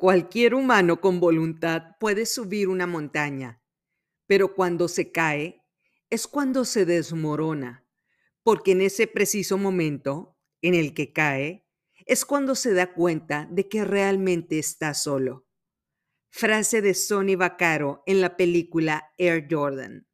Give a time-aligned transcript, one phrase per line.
[0.00, 3.62] Cualquier humano con voluntad puede subir una montaña,
[4.26, 5.62] pero cuando se cae
[6.08, 7.86] es cuando se desmorona,
[8.42, 11.68] porque en ese preciso momento en el que cae
[12.06, 15.46] es cuando se da cuenta de que realmente está solo.
[16.30, 20.08] Frase de Sonny Vaccaro en la película Air Jordan.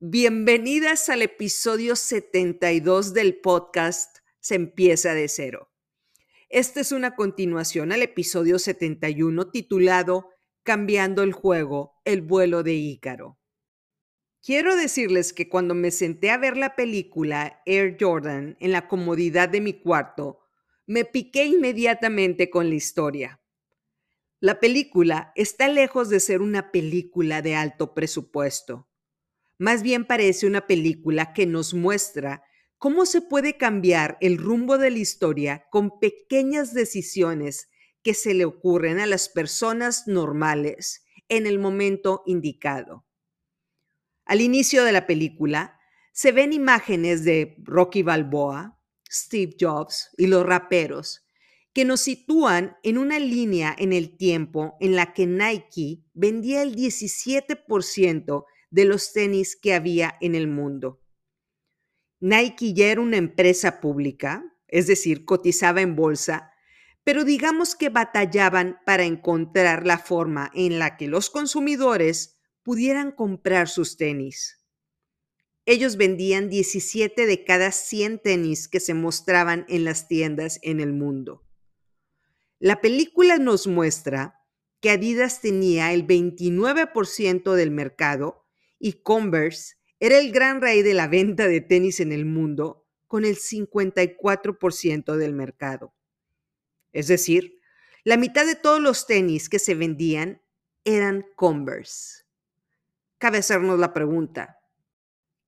[0.00, 5.73] Bienvenidas al episodio 72 del podcast Se empieza de cero.
[6.54, 10.30] Esta es una continuación al episodio 71 titulado
[10.62, 13.40] Cambiando el juego, el vuelo de Ícaro.
[14.40, 19.48] Quiero decirles que cuando me senté a ver la película Air Jordan en la comodidad
[19.48, 20.42] de mi cuarto,
[20.86, 23.40] me piqué inmediatamente con la historia.
[24.38, 28.88] La película está lejos de ser una película de alto presupuesto.
[29.58, 32.44] Más bien parece una película que nos muestra
[32.84, 37.70] cómo se puede cambiar el rumbo de la historia con pequeñas decisiones
[38.02, 43.06] que se le ocurren a las personas normales en el momento indicado.
[44.26, 45.80] Al inicio de la película
[46.12, 48.78] se ven imágenes de Rocky Balboa,
[49.10, 51.26] Steve Jobs y los raperos
[51.72, 56.76] que nos sitúan en una línea en el tiempo en la que Nike vendía el
[56.76, 61.00] 17% de los tenis que había en el mundo.
[62.26, 66.52] Nike ya era una empresa pública, es decir, cotizaba en bolsa,
[67.04, 73.68] pero digamos que batallaban para encontrar la forma en la que los consumidores pudieran comprar
[73.68, 74.64] sus tenis.
[75.66, 80.94] Ellos vendían 17 de cada 100 tenis que se mostraban en las tiendas en el
[80.94, 81.44] mundo.
[82.58, 84.40] La película nos muestra
[84.80, 88.46] que Adidas tenía el 29% del mercado
[88.78, 93.24] y Converse era el gran rey de la venta de tenis en el mundo con
[93.24, 95.94] el 54% del mercado.
[96.92, 97.60] Es decir,
[98.04, 100.42] la mitad de todos los tenis que se vendían
[100.84, 102.24] eran Converse.
[103.18, 104.60] Cabe hacernos la pregunta,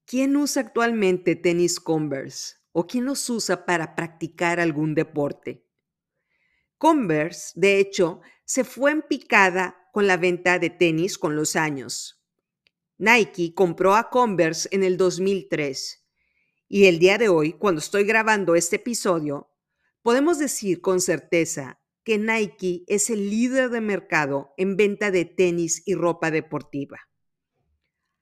[0.06, 5.66] ¿quién usa actualmente tenis Converse o quién los usa para practicar algún deporte?
[6.78, 12.15] Converse, de hecho, se fue en picada con la venta de tenis con los años.
[12.98, 16.06] Nike compró a Converse en el 2003
[16.68, 19.50] y el día de hoy, cuando estoy grabando este episodio,
[20.02, 25.82] podemos decir con certeza que Nike es el líder de mercado en venta de tenis
[25.84, 27.00] y ropa deportiva.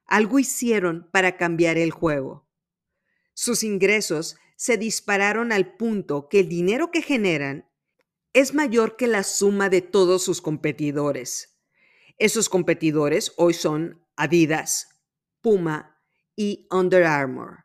[0.07, 2.49] Algo hicieron para cambiar el juego.
[3.33, 7.69] Sus ingresos se dispararon al punto que el dinero que generan
[8.33, 11.59] es mayor que la suma de todos sus competidores.
[12.19, 14.89] Esos competidores hoy son Adidas,
[15.41, 16.01] Puma
[16.37, 17.65] y Under Armour.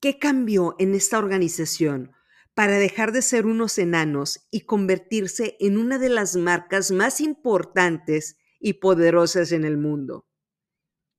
[0.00, 2.12] ¿Qué cambió en esta organización
[2.54, 8.36] para dejar de ser unos enanos y convertirse en una de las marcas más importantes
[8.60, 10.28] y poderosas en el mundo?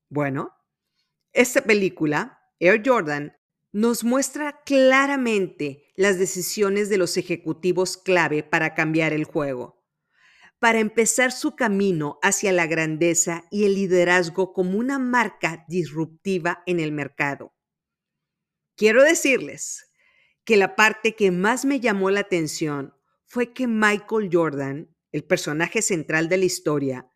[0.09, 0.53] Bueno,
[1.31, 3.35] esta película, Air Jordan,
[3.71, 9.82] nos muestra claramente las decisiones de los ejecutivos clave para cambiar el juego
[10.63, 16.79] para empezar su camino hacia la grandeza y el liderazgo como una marca disruptiva en
[16.79, 17.53] el mercado.
[18.77, 19.91] Quiero decirles
[20.45, 22.93] que la parte que más me llamó la atención
[23.25, 27.09] fue que Michael Jordan, el personaje central de la historia,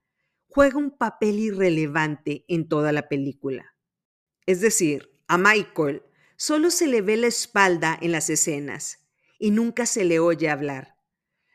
[0.49, 3.77] juega un papel irrelevante en toda la película.
[4.45, 6.03] Es decir, a Michael
[6.35, 9.07] solo se le ve la espalda en las escenas
[9.39, 10.96] y nunca se le oye hablar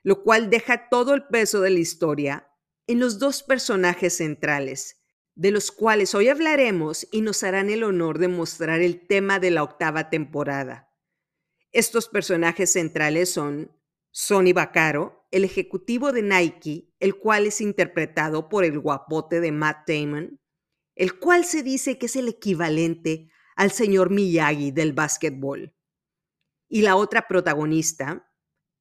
[0.02, 2.48] lo cual deja todo el peso de la historia
[2.86, 5.02] en los dos personajes centrales,
[5.34, 9.50] de los cuales hoy hablaremos y nos harán el honor de mostrar el tema de
[9.50, 10.90] la octava temporada.
[11.70, 13.70] Estos personajes centrales son
[14.10, 19.88] Sonny Vaccaro, el ejecutivo de Nike, el cual es interpretado por el guapote de Matt
[19.88, 20.38] Damon,
[20.94, 25.74] el cual se dice que es el equivalente al señor Miyagi del básquetbol.
[26.68, 28.30] Y la otra protagonista,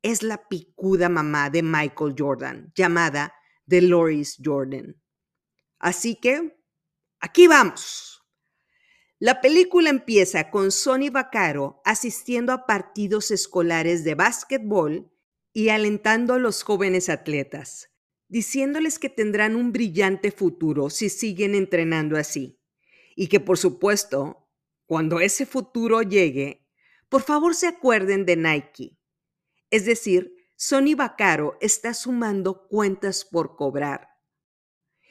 [0.01, 3.33] es la picuda mamá de Michael Jordan, llamada
[3.65, 5.01] Dolores Jordan.
[5.79, 6.57] Así que,
[7.19, 8.23] aquí vamos.
[9.19, 15.11] La película empieza con Sonny Vaccaro asistiendo a partidos escolares de básquetbol
[15.53, 17.91] y alentando a los jóvenes atletas,
[18.27, 22.59] diciéndoles que tendrán un brillante futuro si siguen entrenando así.
[23.15, 24.49] Y que por supuesto,
[24.87, 26.67] cuando ese futuro llegue,
[27.09, 29.00] por favor se acuerden de Nike
[29.71, 34.09] es decir, Sony Vaccaro está sumando cuentas por cobrar.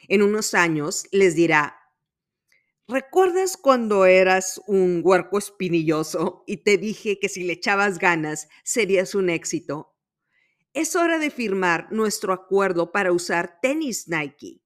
[0.06, 1.76] En unos años les dirá,
[2.86, 9.16] ¿recuerdas cuando eras un huerco espinilloso y te dije que si le echabas ganas serías
[9.16, 9.90] un éxito?
[10.72, 14.62] es hora de firmar nuestro acuerdo para usar tenis Nike.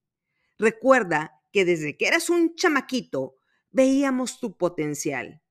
[0.58, 3.37] Recuerda que desde que eras un chamaquito,
[3.70, 5.43] veíamos tu potencial.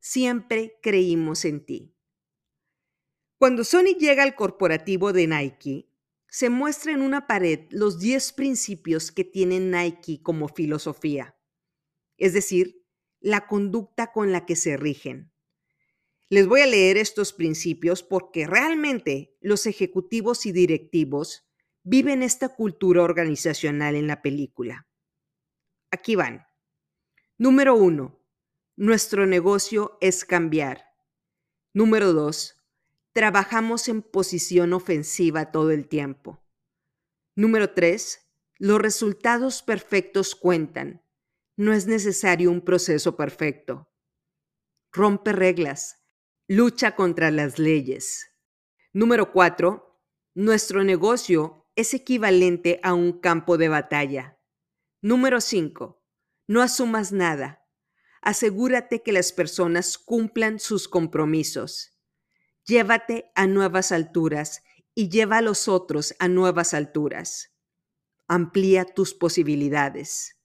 [0.00, 1.89] Siempre creímos en ti.
[3.40, 5.88] Cuando Sony llega al corporativo de Nike,
[6.28, 11.34] se muestra en una pared los 10 principios que tiene Nike como filosofía,
[12.18, 12.84] es decir,
[13.18, 15.32] la conducta con la que se rigen.
[16.28, 21.48] Les voy a leer estos principios porque realmente los ejecutivos y directivos
[21.82, 24.86] viven esta cultura organizacional en la película.
[25.90, 26.44] Aquí van.
[27.38, 28.22] Número uno,
[28.76, 30.84] nuestro negocio es cambiar.
[31.72, 32.59] Número dos,
[33.20, 36.42] trabajamos en posición ofensiva todo el tiempo.
[37.36, 41.04] Número tres, los resultados perfectos cuentan.
[41.54, 43.92] No es necesario un proceso perfecto.
[44.90, 46.02] Rompe reglas.
[46.48, 48.26] Lucha contra las leyes.
[48.94, 50.02] Número cuatro,
[50.34, 54.40] nuestro negocio es equivalente a un campo de batalla.
[55.02, 56.06] Número cinco,
[56.48, 57.68] no asumas nada.
[58.22, 61.89] Asegúrate que las personas cumplan sus compromisos.
[62.70, 64.62] Llévate a nuevas alturas
[64.94, 67.50] y lleva a los otros a nuevas alturas.
[68.28, 70.36] Amplía tus posibilidades.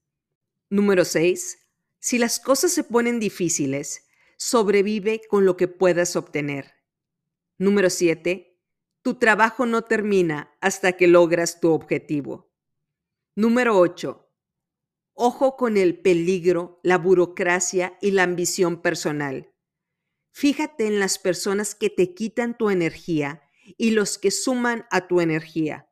[0.68, 1.60] Número 6.
[2.00, 4.08] Si las cosas se ponen difíciles,
[4.38, 6.74] sobrevive con lo que puedas obtener.
[7.60, 8.60] Número 7.
[9.04, 12.52] Tu trabajo no termina hasta que logras tu objetivo.
[13.36, 14.28] Número 8.
[15.14, 19.55] Ojo con el peligro, la burocracia y la ambición personal.
[20.38, 23.42] Fíjate en las personas que te quitan tu energía
[23.78, 25.90] y los que suman a tu energía.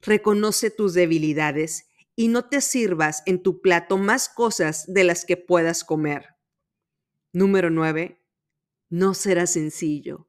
[0.00, 1.86] Reconoce tus debilidades
[2.16, 6.34] y no te sirvas en tu plato más cosas de las que puedas comer.
[7.32, 8.20] Número 9.
[8.88, 10.28] No será sencillo.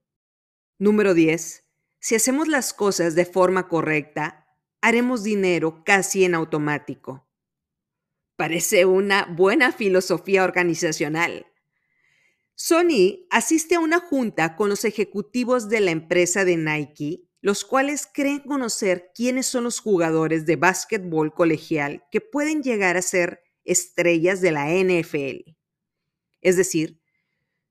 [0.78, 1.66] Número 10.
[1.98, 4.46] Si hacemos las cosas de forma correcta,
[4.80, 7.28] haremos dinero casi en automático.
[8.36, 11.49] Parece una buena filosofía organizacional.
[12.62, 18.06] Sony asiste a una junta con los ejecutivos de la empresa de Nike, los cuales
[18.14, 24.42] creen conocer quiénes son los jugadores de básquetbol colegial que pueden llegar a ser estrellas
[24.42, 25.56] de la NFL.
[26.42, 27.02] Es decir,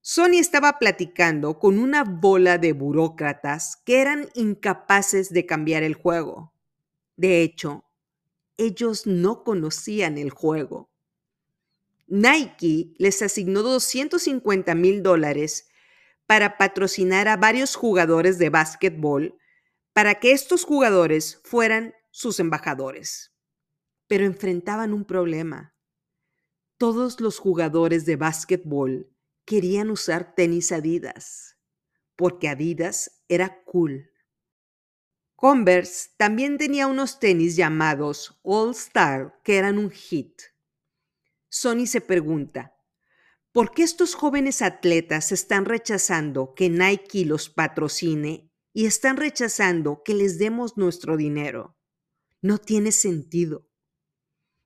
[0.01, 6.55] Sony estaba platicando con una bola de burócratas que eran incapaces de cambiar el juego.
[7.15, 7.85] De hecho,
[8.57, 10.88] ellos no conocían el juego.
[12.09, 15.69] Nike les asignó 250 mil dólares
[16.27, 19.39] para patrocinar a varios jugadores de básquetbol
[19.93, 23.35] para que estos jugadores fueran sus embajadores.
[24.07, 25.75] Pero enfrentaban un problema.
[26.79, 29.15] Todos los jugadores de básquetbol
[29.45, 31.59] querían usar tenis Adidas,
[32.17, 34.11] porque Adidas era cool.
[35.35, 40.41] Converse también tenía unos tenis llamados All Star que eran un hit.
[41.49, 42.77] Sony se pregunta,
[43.53, 50.15] ¿por qué estos jóvenes atletas están rechazando que Nike los patrocine y están rechazando que
[50.15, 51.77] les demos nuestro dinero?
[52.43, 53.67] No tiene sentido.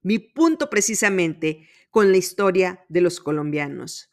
[0.02, 4.10] Mi punto precisamente con la historia de los colombianos.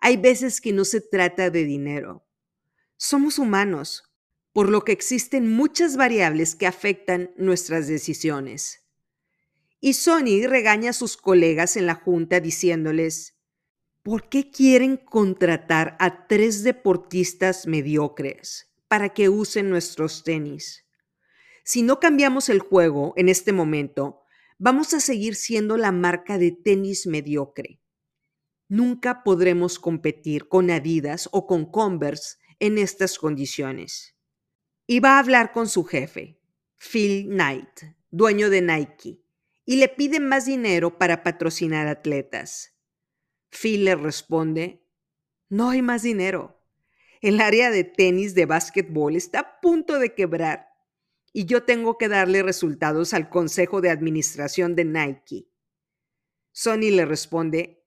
[0.00, 2.26] Hay veces que no se trata de dinero.
[2.96, 4.12] Somos humanos,
[4.52, 8.81] por lo que existen muchas variables que afectan nuestras decisiones.
[9.84, 13.36] Y Sony regaña a sus colegas en la junta diciéndoles,
[14.04, 20.86] ¿por qué quieren contratar a tres deportistas mediocres para que usen nuestros tenis?
[21.64, 24.22] Si no cambiamos el juego en este momento,
[24.56, 27.80] vamos a seguir siendo la marca de tenis mediocre.
[28.68, 34.14] Nunca podremos competir con Adidas o con Converse en estas condiciones.
[34.86, 36.38] Y va a hablar con su jefe,
[36.78, 39.21] Phil Knight, dueño de Nike
[39.64, 42.74] y le piden más dinero para patrocinar atletas.
[43.50, 44.86] Phil le responde,
[45.48, 46.58] no hay más dinero.
[47.20, 50.68] El área de tenis de básquetbol está a punto de quebrar
[51.32, 55.48] y yo tengo que darle resultados al consejo de administración de Nike.
[56.52, 57.86] Sony le responde,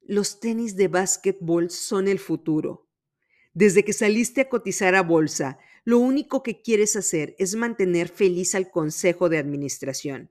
[0.00, 2.90] los tenis de básquetbol son el futuro.
[3.54, 8.54] Desde que saliste a cotizar a bolsa, lo único que quieres hacer es mantener feliz
[8.54, 10.30] al consejo de administración.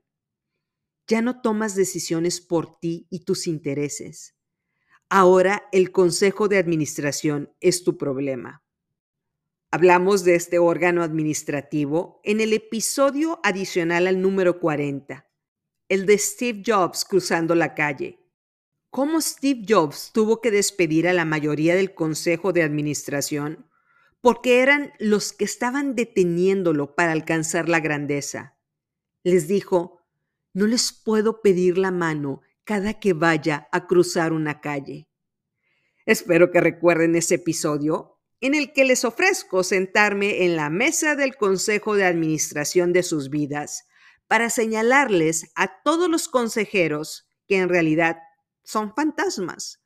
[1.12, 4.34] Ya no tomas decisiones por ti y tus intereses.
[5.10, 8.64] Ahora el Consejo de Administración es tu problema.
[9.70, 15.28] Hablamos de este órgano administrativo en el episodio adicional al número 40,
[15.90, 18.26] el de Steve Jobs cruzando la calle.
[18.88, 23.68] Cómo Steve Jobs tuvo que despedir a la mayoría del Consejo de Administración
[24.22, 28.56] porque eran los que estaban deteniéndolo para alcanzar la grandeza.
[29.24, 30.01] Les dijo,
[30.52, 35.08] no les puedo pedir la mano cada que vaya a cruzar una calle.
[36.06, 41.36] Espero que recuerden ese episodio en el que les ofrezco sentarme en la mesa del
[41.36, 43.86] Consejo de Administración de sus vidas
[44.26, 48.18] para señalarles a todos los consejeros que en realidad
[48.64, 49.84] son fantasmas,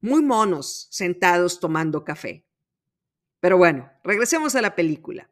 [0.00, 2.46] muy monos sentados tomando café.
[3.40, 5.28] Pero bueno, regresemos a la película.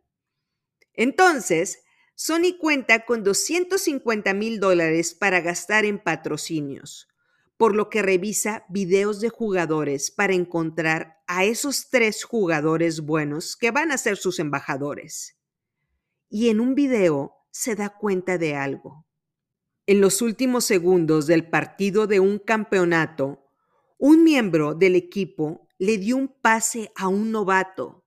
[0.94, 1.83] Entonces,
[2.16, 7.08] Sony cuenta con 250 mil dólares para gastar en patrocinios,
[7.56, 13.72] por lo que revisa videos de jugadores para encontrar a esos tres jugadores buenos que
[13.72, 15.36] van a ser sus embajadores.
[16.28, 19.06] Y en un video se da cuenta de algo.
[19.86, 23.50] En los últimos segundos del partido de un campeonato,
[23.98, 28.06] un miembro del equipo le dio un pase a un novato,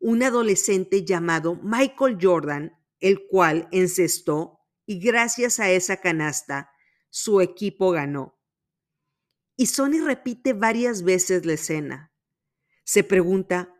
[0.00, 6.70] un adolescente llamado Michael Jordan, el cual encestó y gracias a esa canasta
[7.10, 8.38] su equipo ganó.
[9.56, 12.12] Y Sony repite varias veces la escena.
[12.84, 13.74] Se pregunta,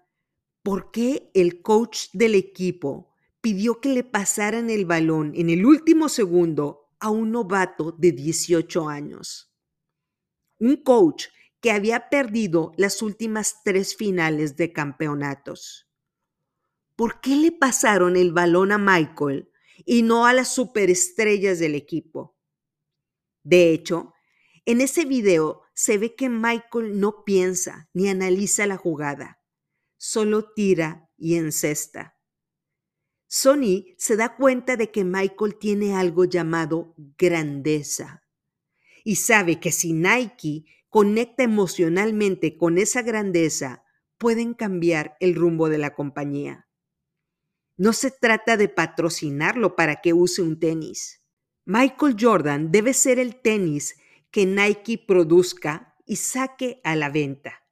[0.63, 6.09] ¿por qué el coach del equipo pidió que le pasaran el balón en el último
[6.09, 9.55] segundo a un novato de 18 años?
[10.59, 11.29] Un coach
[11.61, 15.90] que había perdido las últimas tres finales de campeonatos.
[17.01, 19.51] ¿Por qué le pasaron el balón a Michael
[19.87, 22.37] y no a las superestrellas del equipo?
[23.43, 24.13] De hecho,
[24.67, 29.41] en ese video se ve que Michael no piensa ni analiza la jugada,
[29.97, 32.19] solo tira y encesta.
[33.27, 38.27] Sony se da cuenta de que Michael tiene algo llamado grandeza
[39.05, 43.87] y sabe que si Nike conecta emocionalmente con esa grandeza,
[44.19, 46.67] pueden cambiar el rumbo de la compañía.
[47.81, 51.23] No se trata de patrocinarlo para que use un tenis.
[51.65, 53.97] Michael Jordan debe ser el tenis
[54.31, 57.65] que Nike produzca y saque a la venta.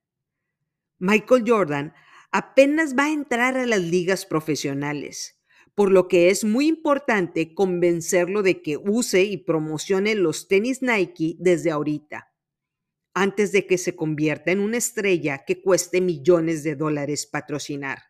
[0.98, 1.92] Michael Jordan
[2.32, 5.42] apenas va a entrar a las ligas profesionales,
[5.74, 11.36] por lo que es muy importante convencerlo de que use y promocione los tenis Nike
[11.38, 12.32] desde ahorita,
[13.12, 18.07] antes de que se convierta en una estrella que cueste millones de dólares patrocinar.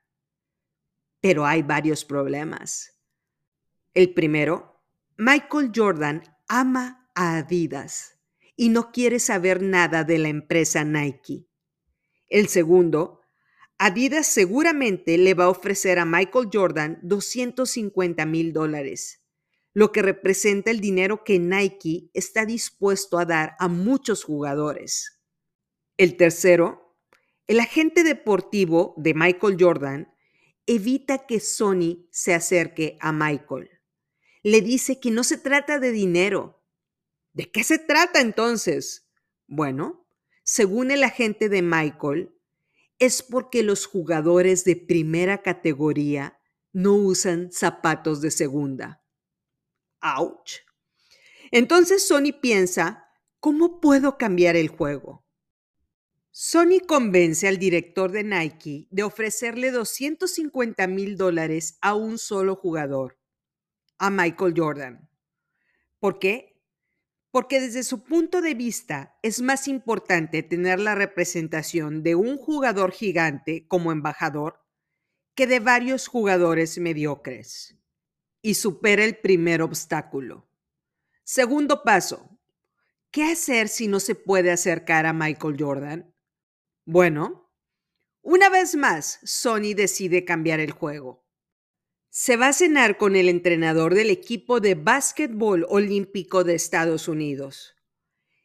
[1.21, 2.99] Pero hay varios problemas.
[3.95, 4.83] El primero,
[5.17, 8.19] Michael Jordan ama a Adidas
[8.55, 11.47] y no quiere saber nada de la empresa Nike.
[12.29, 13.23] El segundo,
[13.79, 19.23] Adidas seguramente le va a ofrecer a Michael Jordan 250 mil dólares,
[19.73, 25.21] lo que representa el dinero que Nike está dispuesto a dar a muchos jugadores.
[25.97, 26.97] El tercero,
[27.47, 30.13] el agente deportivo de Michael Jordan
[30.69, 33.69] evita que Sony se acerque a Michael.
[34.45, 36.59] Le dice que no se trata de dinero,
[37.39, 39.09] ¿De qué se trata entonces?
[39.47, 40.09] Bueno,
[40.43, 42.35] según el agente de Michael,
[42.99, 46.41] es porque los jugadores de primera categoría
[46.73, 49.05] no usan zapatos de segunda.
[50.01, 50.51] ¡Auch!
[51.53, 53.09] Entonces Sony piensa,
[53.39, 55.25] ¿cómo puedo cambiar el juego?
[56.41, 63.19] Sony convence al director de Nike de ofrecerle 250 mil dólares a un solo jugador,
[63.99, 65.11] a Michael Jordan.
[65.99, 66.59] ¿Por qué?
[67.33, 72.93] porque desde su punto de vista es más importante tener la representación de un jugador
[72.93, 74.65] gigante como embajador
[75.35, 77.77] que de varios jugadores mediocres.
[78.43, 80.49] Y supera el primer obstáculo.
[81.25, 82.31] Segundo paso.
[83.11, 86.15] ¿Qué hacer si no se puede acercar a Michael Jordan?
[86.91, 87.53] Bueno,
[88.23, 91.29] una vez más, Sony decide cambiar el juego
[92.11, 97.77] se va a cenar con el entrenador del equipo de básquetbol olímpico de Estados Unidos.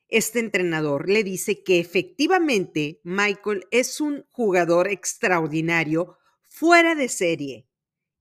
[0.09, 6.17] Este entrenador le dice que efectivamente Michael es un jugador extraordinario
[6.49, 7.67] fuera de serie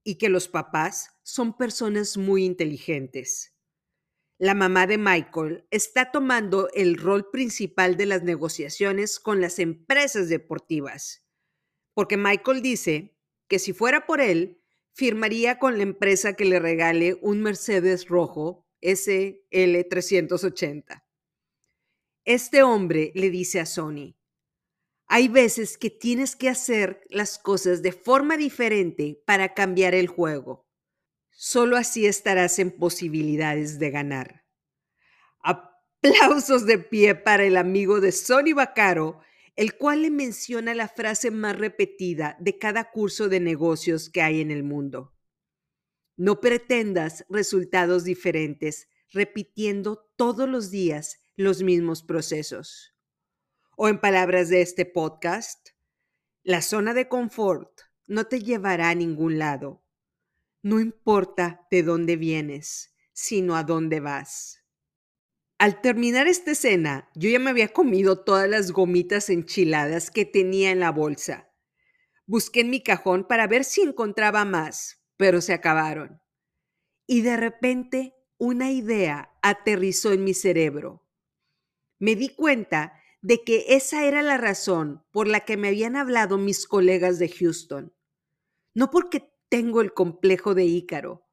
[0.04, 3.51] y que los papás son personas muy inteligentes.
[4.38, 10.28] La mamá de Michael está tomando el rol principal de las negociaciones con las empresas
[10.28, 11.24] deportivas,
[11.94, 13.16] porque Michael dice
[13.48, 14.60] que si fuera por él,
[14.92, 21.04] firmaría con la empresa que le regale un Mercedes rojo SL380.
[22.24, 24.14] Este hombre le dice a Sony,
[25.06, 30.66] hay veces que tienes que hacer las cosas de forma diferente para cambiar el juego.
[31.32, 34.44] Solo así estarás en posibilidades de ganar.
[35.40, 39.20] Aplausos de pie para el amigo de Sony Bacaro
[39.56, 44.40] el cual le menciona la frase más repetida de cada curso de negocios que hay
[44.40, 45.14] en el mundo.
[46.16, 52.94] No pretendas resultados diferentes repitiendo todos los días los mismos procesos.
[53.76, 55.70] O en palabras de este podcast,
[56.42, 59.81] la zona de confort no te llevará a ningún lado.
[60.62, 64.62] No importa de dónde vienes, sino a dónde vas.
[65.58, 70.70] Al terminar esta escena, yo ya me había comido todas las gomitas enchiladas que tenía
[70.70, 71.52] en la bolsa.
[72.26, 76.22] Busqué en mi cajón para ver si encontraba más, pero se acabaron.
[77.08, 81.04] Y de repente una idea aterrizó en mi cerebro.
[81.98, 86.38] Me di cuenta de que esa era la razón por la que me habían hablado
[86.38, 87.92] mis colegas de Houston.
[88.74, 91.28] No porque tengo el complejo de Ícaro,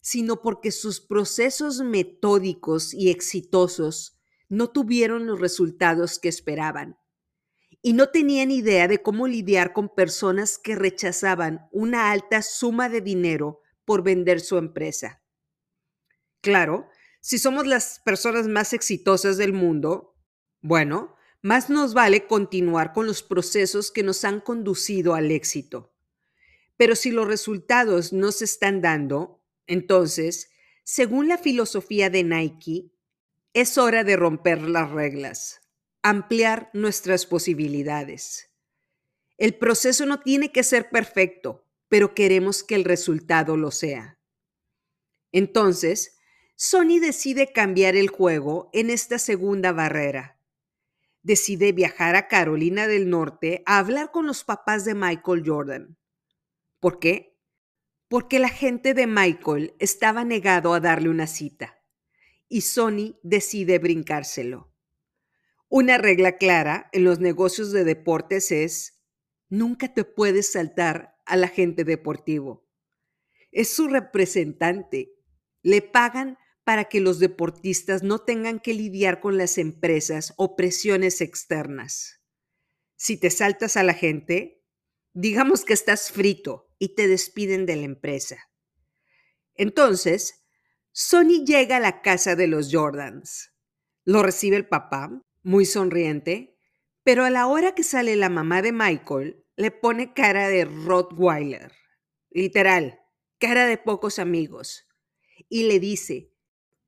[0.00, 6.98] sino porque sus procesos metódicos y exitosos no tuvieron los resultados que esperaban.
[7.82, 13.02] Y no tenían idea de cómo lidiar con personas que rechazaban una alta suma de
[13.02, 15.22] dinero por vender su empresa.
[16.40, 16.88] Claro,
[17.20, 20.16] si somos las personas más exitosas del mundo,
[20.62, 25.92] bueno, más nos vale continuar con los procesos que nos han conducido al éxito.
[26.78, 30.48] Pero si los resultados no se están dando, entonces,
[30.84, 32.90] según la filosofía de Nike,
[33.52, 35.60] es hora de romper las reglas,
[36.02, 38.50] ampliar nuestras posibilidades.
[39.36, 44.18] El proceso no tiene que ser perfecto, pero queremos que el resultado lo sea.
[45.32, 46.16] Entonces,
[46.54, 50.40] Sony decide cambiar el juego en esta segunda barrera.
[51.22, 55.97] Decide viajar a Carolina del Norte a hablar con los papás de Michael Jordan.
[56.80, 57.28] ¿Por qué?
[58.08, 61.78] porque la gente de Michael estaba negado a darle una cita
[62.48, 64.74] y Sony decide brincárselo.
[65.68, 69.04] Una regla clara en los negocios de deportes es,
[69.50, 72.66] nunca te puedes saltar al agente deportivo.
[73.52, 75.12] Es su representante.
[75.62, 81.20] Le pagan para que los deportistas no tengan que lidiar con las empresas o presiones
[81.20, 82.22] externas.
[82.96, 84.57] Si te saltas a la gente,
[85.20, 88.38] digamos que estás frito y te despiden de la empresa.
[89.56, 90.44] Entonces,
[90.92, 93.52] Sony llega a la casa de los Jordans.
[94.04, 95.10] Lo recibe el papá,
[95.42, 96.56] muy sonriente,
[97.02, 101.72] pero a la hora que sale la mamá de Michael, le pone cara de Rottweiler.
[102.30, 103.00] Literal,
[103.38, 104.86] cara de pocos amigos.
[105.48, 106.32] Y le dice,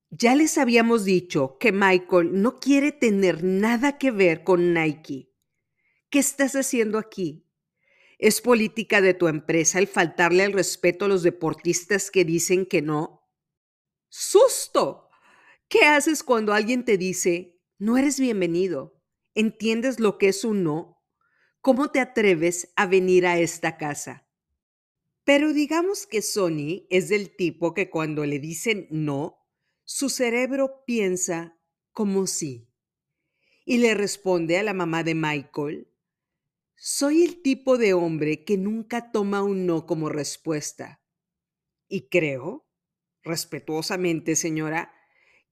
[0.09, 5.33] ya les habíamos dicho que Michael no quiere tener nada que ver con Nike.
[6.11, 7.50] ¿Qué estás haciendo aquí?
[8.23, 12.83] ¿Es política de tu empresa el faltarle al respeto a los deportistas que dicen que
[12.83, 13.27] no?
[14.11, 15.09] ¡Susto!
[15.69, 19.03] ¿Qué haces cuando alguien te dice, no eres bienvenido?
[19.35, 21.03] ¿Entiendes lo que es un no?
[21.63, 24.29] ¿Cómo te atreves a venir a esta casa?
[25.25, 29.39] Pero digamos que Sony es del tipo que cuando le dicen no,
[29.85, 31.59] su cerebro piensa
[31.93, 32.69] como sí.
[33.65, 35.90] Y le responde a la mamá de Michael,
[36.83, 41.03] soy el tipo de hombre que nunca toma un no como respuesta.
[41.89, 42.67] Y creo,
[43.23, 44.91] respetuosamente, señora,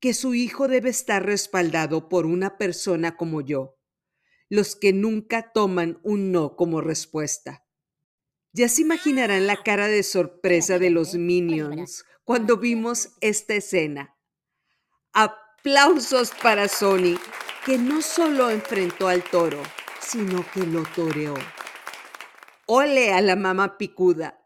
[0.01, 3.79] que su hijo debe estar respaldado por una persona como yo,
[4.49, 7.63] los que nunca toman un no como respuesta.
[8.55, 14.17] Ya se imaginarán la cara de sorpresa de los minions cuando vimos esta escena.
[15.13, 17.19] Aplausos para Sony,
[17.67, 19.63] que no solo enfrentó al toro,
[20.09, 21.35] sino que lo toreó.
[22.67, 24.43] Ole a la mamá picuda.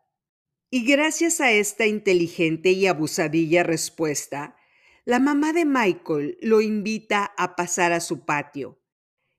[0.70, 4.56] Y gracias a esta inteligente y abusadilla respuesta,
[5.04, 8.82] la mamá de Michael lo invita a pasar a su patio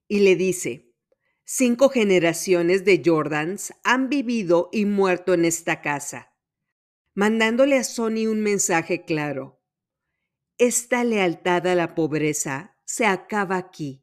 [0.07, 0.93] y le dice,
[1.43, 6.33] cinco generaciones de Jordans han vivido y muerto en esta casa,
[7.15, 9.62] mandándole a Sony un mensaje claro.
[10.57, 14.02] Esta lealtad a la pobreza se acaba aquí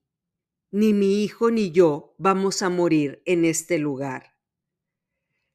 [0.70, 4.36] ni mi hijo ni yo vamos a morir en este lugar.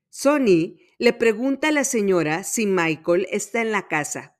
[0.09, 4.37] Sonny le pregunta a la señora si Michael está en la casa,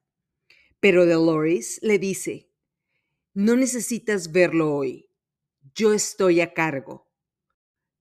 [0.80, 2.50] pero Dolores le dice,
[3.34, 5.10] no necesitas verlo hoy,
[5.74, 7.12] yo estoy a cargo.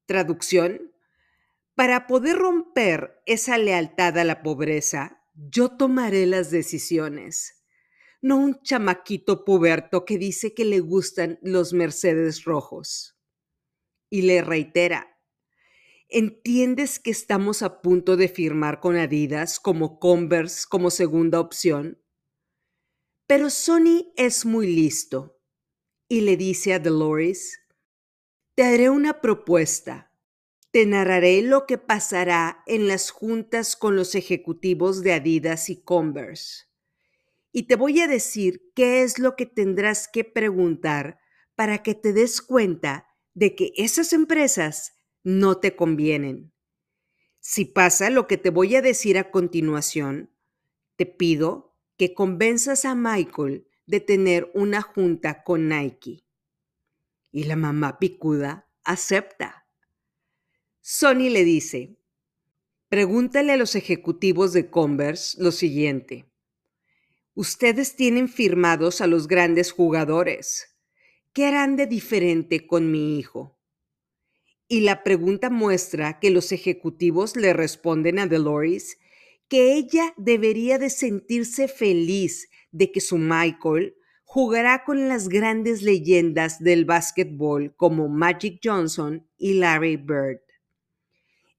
[0.07, 0.93] Traducción,
[1.75, 7.64] para poder romper esa lealtad a la pobreza, yo tomaré las decisiones
[8.25, 13.19] no un chamaquito puberto que dice que le gustan los Mercedes rojos.
[14.09, 15.21] Y le reitera,
[16.09, 22.03] ¿entiendes que estamos a punto de firmar con Adidas como Converse como segunda opción?
[23.27, 25.39] Pero Sony es muy listo
[26.09, 27.61] y le dice a Dolores,
[28.55, 30.15] Te haré una propuesta.
[30.71, 36.74] Te narraré lo que pasará en las juntas con los ejecutivos de Adidas y Converse.
[37.57, 41.21] Y te voy a decir qué es lo que tendrás que preguntar
[41.55, 46.53] para que te des cuenta de que esas empresas no te convienen.
[47.39, 50.35] Si pasa lo que te voy a decir a continuación,
[50.97, 56.25] te pido que convenzas a Michael de tener una junta con Nike.
[57.31, 59.69] Y la mamá picuda acepta.
[60.81, 62.01] Sony le dice,
[62.89, 66.34] pregúntale a los ejecutivos de Converse lo siguiente.
[67.37, 70.77] Ustedes tienen firmados a los grandes jugadores.
[71.33, 73.59] ¿Qué harán de diferente con mi hijo?
[74.69, 78.99] Y la pregunta muestra que los ejecutivos le responden a Dolores
[79.49, 86.61] que ella debería de sentirse feliz de que su Michael jugará con las grandes leyendas
[86.61, 90.41] del básquetbol como Magic Johnson y Larry Bird.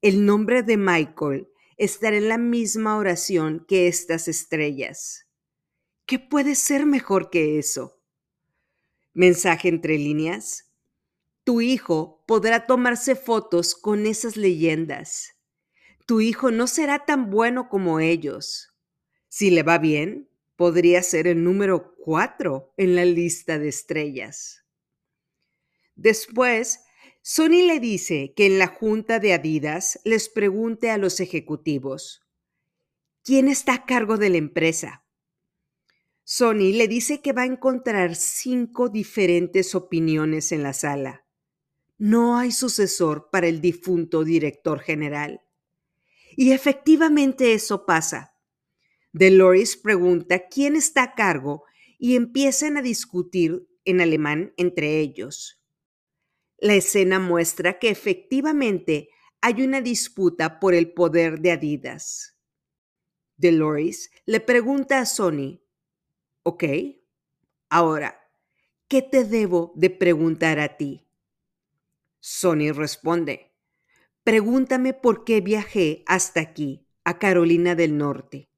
[0.02, 5.25] El nombre de Michael estará en la misma oración que estas estrellas.
[6.06, 8.00] ¿Qué puede ser mejor que eso?
[9.14, 10.72] Mensaje entre líneas.
[11.44, 15.36] Tu hijo podrá tomarse fotos con esas leyendas
[16.06, 18.74] tu hijo no será tan bueno como ellos.
[19.28, 24.64] Si le va bien, podría ser el número cuatro en la lista de estrellas.
[25.96, 26.82] Después,
[27.22, 32.22] Sony le dice que en la junta de Adidas les pregunte a los ejecutivos,
[33.24, 35.05] ¿quién está a cargo de la empresa?
[36.28, 41.28] Sony le dice que va a encontrar cinco diferentes opiniones en la sala.
[42.00, 45.44] No hay sucesor para el difunto director general.
[46.36, 48.34] Y efectivamente eso pasa.
[49.14, 51.64] Dolores pregunta quién está a cargo
[52.00, 55.64] y empiezan a discutir en alemán entre ellos.
[56.58, 59.10] La escena muestra que efectivamente
[59.42, 62.36] hay una disputa por el poder de Adidas.
[63.38, 65.62] Dolores le pregunta a Sony,
[66.48, 66.64] ok,
[67.70, 68.30] ahora,
[68.88, 71.08] ¿qué te debo de preguntar a ti?
[72.20, 73.52] Sony responde,
[74.24, 78.50] Pregúntame por qué viajé hasta aquí, a Carolina del Norte.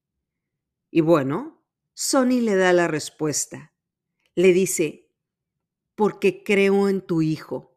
[0.92, 3.74] Y bueno, Sonny le da la respuesta.
[4.36, 5.10] Le dice,
[5.96, 7.74] porque creo en tu hijo,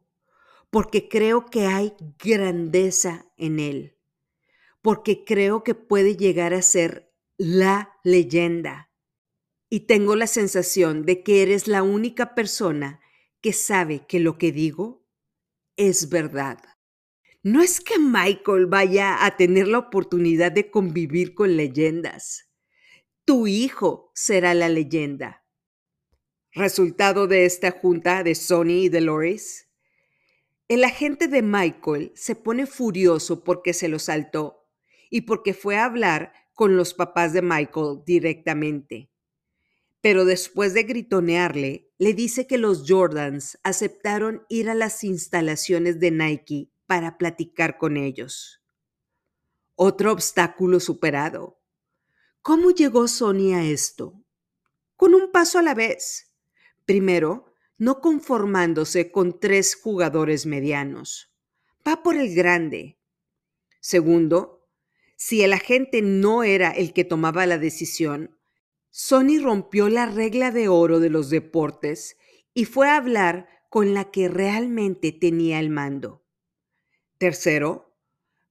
[0.69, 3.97] porque creo que hay grandeza en él,
[4.81, 8.90] porque creo que puede llegar a ser la leyenda.
[9.71, 13.01] Y tengo la sensación de que eres la única persona
[13.41, 15.07] que sabe que lo que digo
[15.75, 16.59] es verdad
[17.43, 22.51] no es que Michael vaya a tener la oportunidad de convivir con leyendas.
[23.25, 25.43] Tu hijo será la leyenda.
[26.51, 29.69] Resultado de esta junta de Sonny y Dolores.
[30.67, 34.67] El agente de Michael se pone furioso porque se lo saltó
[35.09, 39.10] y porque fue a hablar con los papás de Michael directamente.
[40.01, 46.11] Pero después de gritonearle, le dice que los Jordans aceptaron ir a las instalaciones de
[46.11, 48.61] Nike para platicar con ellos.
[49.75, 51.61] Otro obstáculo superado.
[52.41, 54.23] ¿Cómo llegó Sony a esto?
[54.95, 56.33] Con un paso a la vez.
[56.85, 61.31] Primero, no conformándose con tres jugadores medianos.
[61.87, 62.99] Va por el grande.
[63.79, 64.67] Segundo,
[65.15, 68.37] si el agente no era el que tomaba la decisión,
[68.91, 72.17] Sony rompió la regla de oro de los deportes
[72.53, 76.25] y fue a hablar con la que realmente tenía el mando.
[77.17, 77.97] Tercero,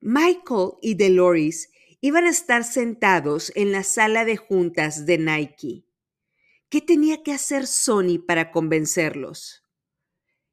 [0.01, 5.85] Michael y Dolores iban a estar sentados en la sala de juntas de Nike.
[6.71, 9.67] ¿Qué tenía que hacer Sony para convencerlos?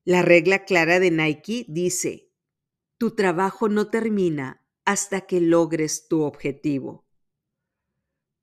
[0.03, 2.33] La regla clara de Nike dice,
[2.97, 7.06] tu trabajo no termina hasta que logres tu objetivo.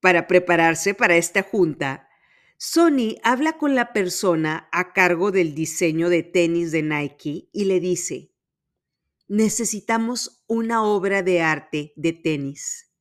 [0.05, 2.11] Para prepararse para esta junta,
[2.59, 7.81] Sony habla con la persona a cargo del diseño de tenis de Nike y le
[7.81, 8.31] dice,
[9.29, 12.93] necesitamos una obra de arte de tenis.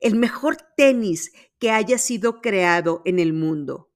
[0.00, 3.90] El mejor tenis que haya sido creado en el mundo.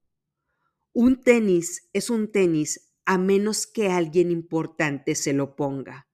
[0.94, 6.08] Un tenis es un tenis a menos que alguien importante se lo ponga.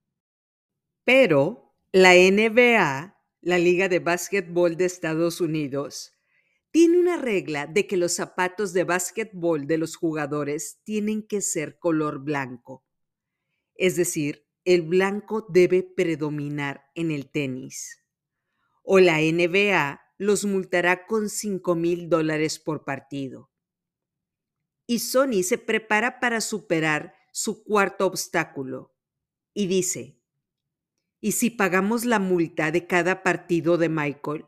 [1.04, 6.13] Pero la NBA, la Liga de Básquetbol de Estados Unidos,
[6.74, 11.78] tiene una regla de que los zapatos de básquetbol de los jugadores tienen que ser
[11.78, 12.84] color blanco.
[13.76, 18.02] Es decir, el blanco debe predominar en el tenis.
[18.82, 23.52] O la NBA los multará con 5 mil dólares por partido.
[24.84, 28.96] Y Sony se prepara para superar su cuarto obstáculo.
[29.54, 30.20] y dice,
[31.20, 34.44] ¿y si pagamos la multa de cada partido de Michael?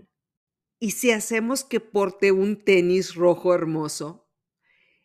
[0.78, 4.28] ¿Y si hacemos que porte un tenis rojo hermoso?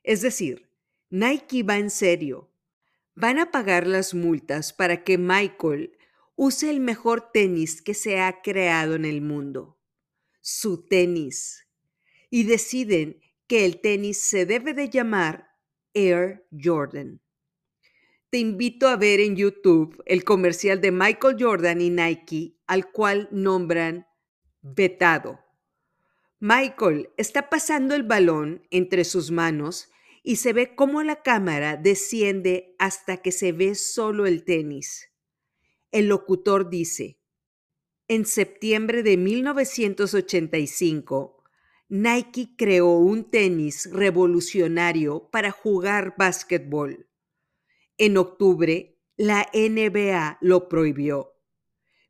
[0.04, 0.70] Es decir,
[1.10, 2.52] Nike va en serio.
[3.16, 5.98] Van a pagar las multas para que Michael
[6.36, 9.80] use el mejor tenis que se ha creado en el mundo,
[10.42, 11.68] su tenis.
[12.30, 15.50] Y deciden que el tenis se debe de llamar
[15.94, 17.22] Air Jordan.
[18.30, 23.28] Te invito a ver en YouTube el comercial de Michael Jordan y Nike, al cual
[23.32, 24.08] nombran
[24.62, 25.40] vetado.
[26.44, 29.92] Michael está pasando el balón entre sus manos
[30.24, 35.12] y se ve cómo la cámara desciende hasta que se ve solo el tenis.
[35.92, 37.20] El locutor dice,
[38.08, 41.44] en septiembre de 1985,
[41.90, 47.08] Nike creó un tenis revolucionario para jugar básquetbol.
[48.00, 51.36] En octubre, la NBA lo prohibió,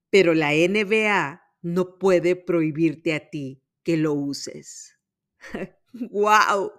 [0.10, 4.98] pero la NBA no puede prohibirte a ti que lo uses.
[5.94, 6.72] ¡Wow!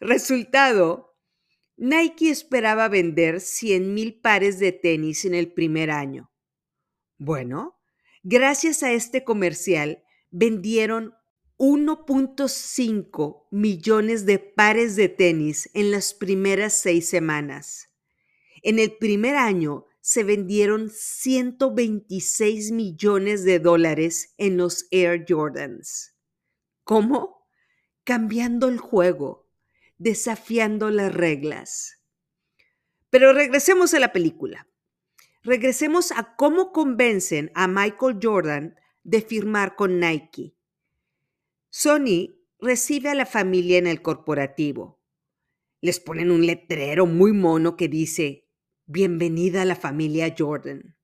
[0.00, 1.16] Resultado,
[1.76, 6.30] Nike esperaba vender 100 mil pares de tenis en el primer año.
[7.18, 7.78] Bueno,
[8.22, 11.14] gracias a este comercial vendieron
[11.58, 17.88] 1.5 millones de pares de tenis en las primeras seis semanas.
[18.62, 26.15] En el primer año se vendieron 126 millones de dólares en los Air Jordans.
[26.86, 27.48] ¿Cómo?
[28.04, 29.48] Cambiando el juego,
[29.98, 32.00] desafiando las reglas.
[33.10, 34.68] Pero regresemos a la película.
[35.42, 40.54] Regresemos a cómo convencen a Michael Jordan de firmar con Nike.
[41.70, 45.02] Sony recibe a la familia en el corporativo.
[45.80, 48.46] Les ponen un letrero muy mono que dice,
[48.84, 50.96] Bienvenida a la familia Jordan.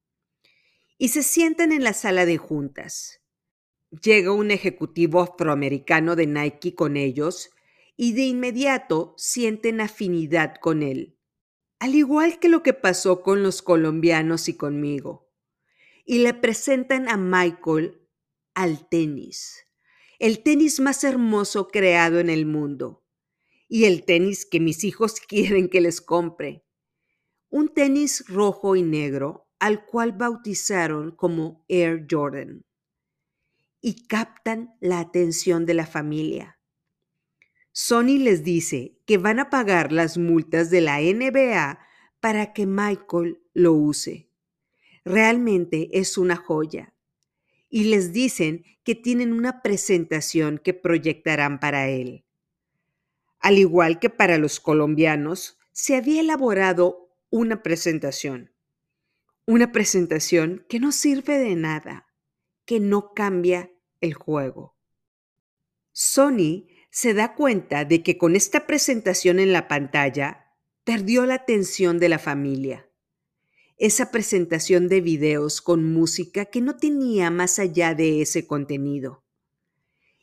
[0.96, 3.21] Y se sientan en la sala de juntas.
[4.00, 7.50] Llega un ejecutivo afroamericano de Nike con ellos
[7.96, 11.18] y de inmediato sienten afinidad con él,
[11.78, 15.30] al igual que lo que pasó con los colombianos y conmigo.
[16.04, 18.00] Y le presentan a Michael
[18.54, 19.66] al tenis
[20.22, 23.02] el tenis más hermoso creado en el mundo
[23.66, 26.64] y el tenis que mis hijos quieren que les compre.
[27.50, 32.64] Un tenis rojo y negro al cual bautizaron como Air Jordan
[33.82, 36.58] y captan la atención de la familia.
[37.72, 41.80] Sony les dice que van a pagar las multas de la NBA
[42.20, 44.30] para que Michael lo use.
[45.04, 46.94] Realmente es una joya
[47.68, 52.24] y les dicen que tienen una presentación que proyectarán para él.
[53.40, 58.52] Al igual que para los colombianos, se había elaborado una presentación.
[59.46, 62.06] Una presentación que no sirve de nada,
[62.64, 63.71] que no cambia
[64.02, 64.76] el juego.
[65.92, 70.52] Sony se da cuenta de que con esta presentación en la pantalla
[70.84, 72.86] perdió la atención de la familia
[73.82, 79.24] esa presentación de videos con música que no tenía más allá de ese contenido.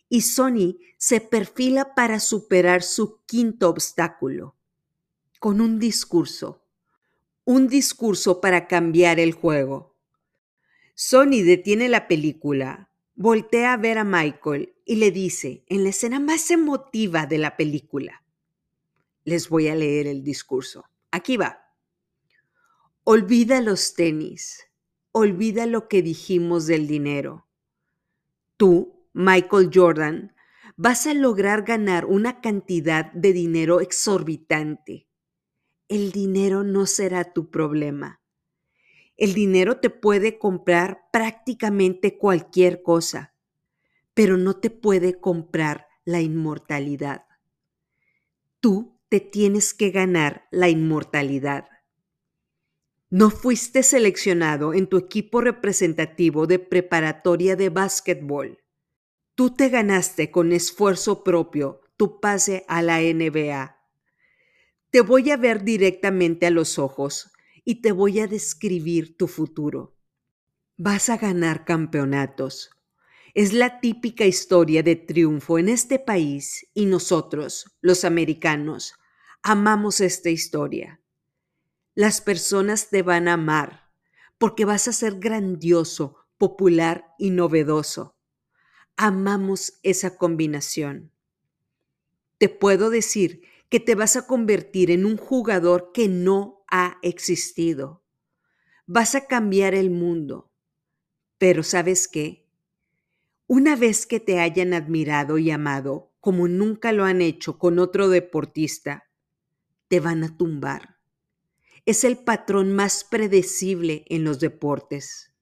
[0.07, 4.55] Y Sony se perfila para superar su quinto obstáculo,
[5.39, 6.63] con un discurso,
[7.43, 9.97] un discurso para cambiar el juego.
[10.95, 12.88] Sony detiene la película,
[13.19, 17.57] voltea a ver a Michael y le dice, en la escena más emotiva de la
[17.57, 18.23] película,
[19.25, 20.85] les voy a leer el discurso.
[21.11, 21.65] Aquí va.
[23.03, 24.69] Olvida los tenis,
[25.11, 27.45] olvida lo que dijimos del dinero.
[28.55, 30.33] Tú, Michael Jordan,
[30.77, 35.09] vas a lograr ganar una cantidad de dinero exorbitante.
[35.89, 38.18] El dinero no será tu problema.
[39.19, 43.35] El dinero te puede comprar prácticamente cualquier cosa,
[44.13, 47.25] pero no te puede comprar la inmortalidad.
[48.61, 51.67] Tú te tienes que ganar la inmortalidad.
[53.09, 58.63] No fuiste seleccionado en tu equipo representativo de preparatoria de básquetbol.
[59.35, 63.81] Tú te ganaste con esfuerzo propio tu pase a la NBA.
[64.91, 67.33] Te voy a ver directamente a los ojos
[67.69, 69.95] y te voy a describir tu futuro.
[70.75, 72.71] Vas a ganar campeonatos.
[73.35, 78.95] Es la típica historia de triunfo en este país y nosotros, los americanos,
[79.43, 80.99] amamos esta historia.
[81.93, 83.91] Las personas te van a amar
[84.39, 88.17] porque vas a ser grandioso, popular y novedoso.
[88.97, 91.11] Amamos esa combinación.
[92.39, 98.03] Te puedo decir que te vas a convertir en un jugador que no ha existido.
[98.85, 100.51] vas a cambiar el mundo.
[101.37, 102.47] Pero ¿sabes qué?
[103.45, 108.09] Una vez que te hayan admirado y amado como nunca lo han hecho con otro
[108.09, 109.09] deportista,
[109.87, 110.97] te van a tumbar.
[111.85, 115.33] Es el patrón más predecible en los deportes.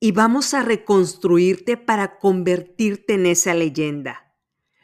[0.00, 4.34] Y vamos a reconstruirte para convertirte en esa leyenda.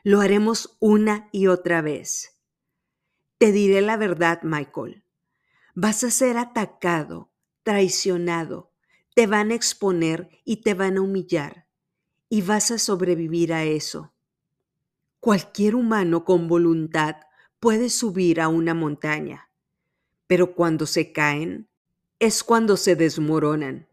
[0.04, 2.38] Lo haremos una y otra vez.
[3.38, 5.02] Te diré la verdad, Michael.
[5.78, 7.30] Vas a ser atacado,
[7.62, 8.72] traicionado,
[9.14, 11.66] te van a exponer y te van a humillar.
[12.30, 14.14] Y vas a sobrevivir a eso.
[15.20, 17.16] Cualquier humano con voluntad
[17.60, 19.50] puede subir a una montaña,
[20.26, 21.68] pero cuando se caen
[22.20, 23.86] es cuando se desmoronan,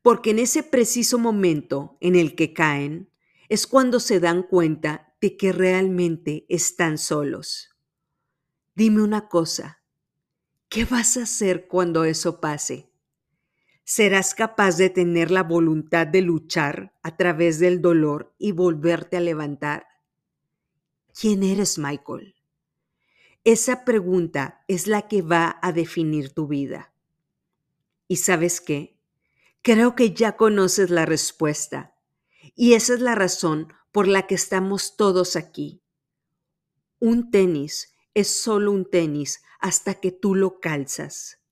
[0.00, 3.10] porque en ese preciso momento en el que caen
[3.50, 7.76] es cuando se dan cuenta de que realmente están solos.
[8.74, 9.75] Dime una cosa,
[10.68, 12.90] ¿qué vas a hacer cuando eso pase?
[13.84, 19.20] ¿Serás capaz de tener la voluntad de luchar a través del dolor y volverte a
[19.20, 19.86] levantar?
[21.18, 22.34] ¿Quién eres, Michael?
[23.44, 26.92] Esa pregunta es la que va a definir tu vida.
[28.08, 28.98] ¿Y sabes qué?
[29.62, 31.94] Creo que ya conoces la respuesta.
[32.56, 35.80] Y esa es la razón por la que estamos todos aquí.
[36.98, 41.42] Un tenis es solo un tenis hasta que tú lo calzas.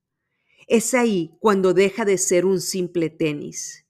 [0.67, 3.85] Es ahí cuando deja de ser un simple tenis.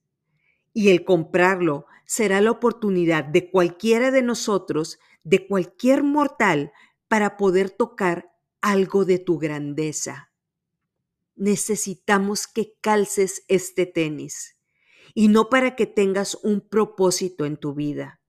[0.72, 6.72] Y el comprarlo será la oportunidad de cualquiera de nosotros, de cualquier mortal,
[7.06, 10.32] para poder tocar algo de tu grandeza.
[11.36, 14.56] Necesitamos que calces este tenis,
[15.14, 18.20] y no para que tengas un propósito en tu vida,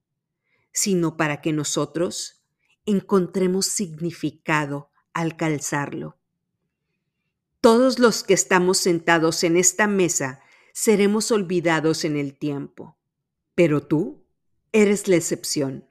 [0.72, 2.45] sino para que nosotros
[2.86, 6.18] encontremos significado al calzarlo.
[7.62, 10.42] Todos los que estamos sentados en esta mesa
[10.74, 12.98] seremos olvidados en el tiempo,
[13.56, 14.24] pero tú
[14.72, 15.88] eres la excepción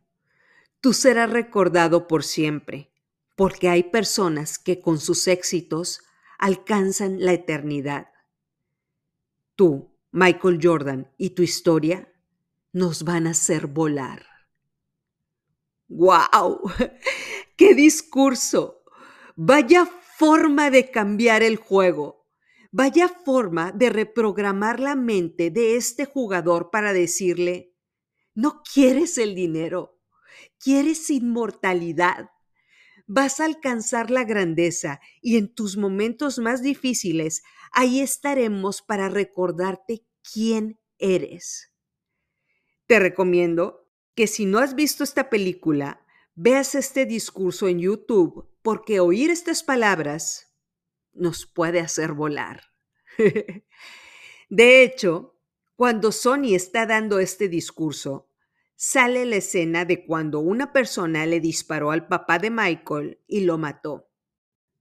[0.85, 2.93] tú serás recordado por siempre,
[3.37, 6.03] porque hay personas que con sus éxitos
[6.39, 8.09] alcanzan la eternidad.
[9.57, 12.13] Tú, Michael Jordan, y tu historia
[12.75, 14.27] nos van a hacer volar.
[15.89, 16.61] ¡Wow!
[17.57, 18.83] ¡Qué discurso!
[19.37, 22.27] Vaya forma de cambiar el juego.
[22.71, 27.73] Vaya forma de reprogramar la mente de este jugador para decirle,
[28.35, 30.01] no quieres el dinero,
[30.59, 32.31] quieres inmortalidad,
[33.07, 40.05] vas a alcanzar la grandeza y en tus momentos más difíciles, ahí estaremos para recordarte
[40.33, 41.73] quién eres.
[42.87, 43.84] Te recomiendo
[44.15, 49.63] que si no has visto esta película, veas este discurso en YouTube porque oír estas
[49.63, 50.55] palabras
[51.13, 52.63] nos puede hacer volar.
[54.49, 55.37] de hecho,
[55.77, 58.31] cuando Sony está dando este discurso,
[58.77, 63.59] sale la escena de cuando una persona le disparó al papá de Michael y lo
[63.59, 64.11] mató.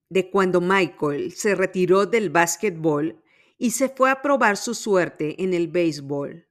[0.10, 3.24] De cuando Michael se retiró del básquetbol
[3.58, 6.48] y se fue a probar su suerte en el béisbol.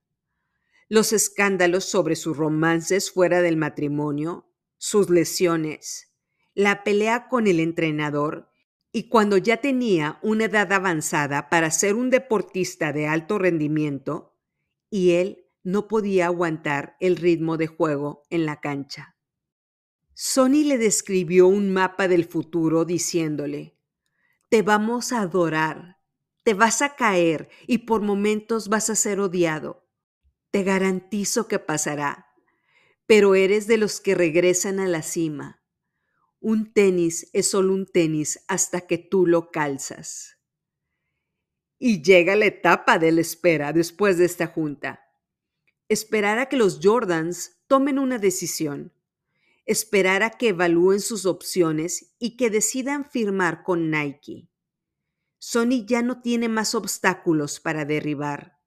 [0.92, 6.12] Los escándalos sobre sus romances fuera del matrimonio, sus lesiones,
[6.52, 8.50] la pelea con el entrenador
[8.92, 14.37] y cuando ya tenía una edad avanzada para ser un deportista de alto rendimiento,
[14.90, 19.16] y él no podía aguantar el ritmo de juego en la cancha.
[20.12, 23.78] Sony le describió un mapa del futuro diciéndole,
[24.50, 26.00] te vamos a adorar,
[26.42, 29.82] te vas a caer y por momentos vas a ser odiado.
[30.53, 32.29] Te garantizo que pasará,
[33.07, 35.61] pero eres de los que regresan a la cima.
[36.38, 40.38] Un tenis es solo un tenis hasta que tú lo calzas.
[41.81, 45.03] Y llega la etapa de la espera después de esta junta
[45.93, 48.93] esperar a que los Jordans tomen una decisión,
[49.67, 54.49] esperar a que evalúen sus opciones y que decidan firmar con Nike.
[55.39, 58.62] Sony ya no tiene más obstáculos para derribar.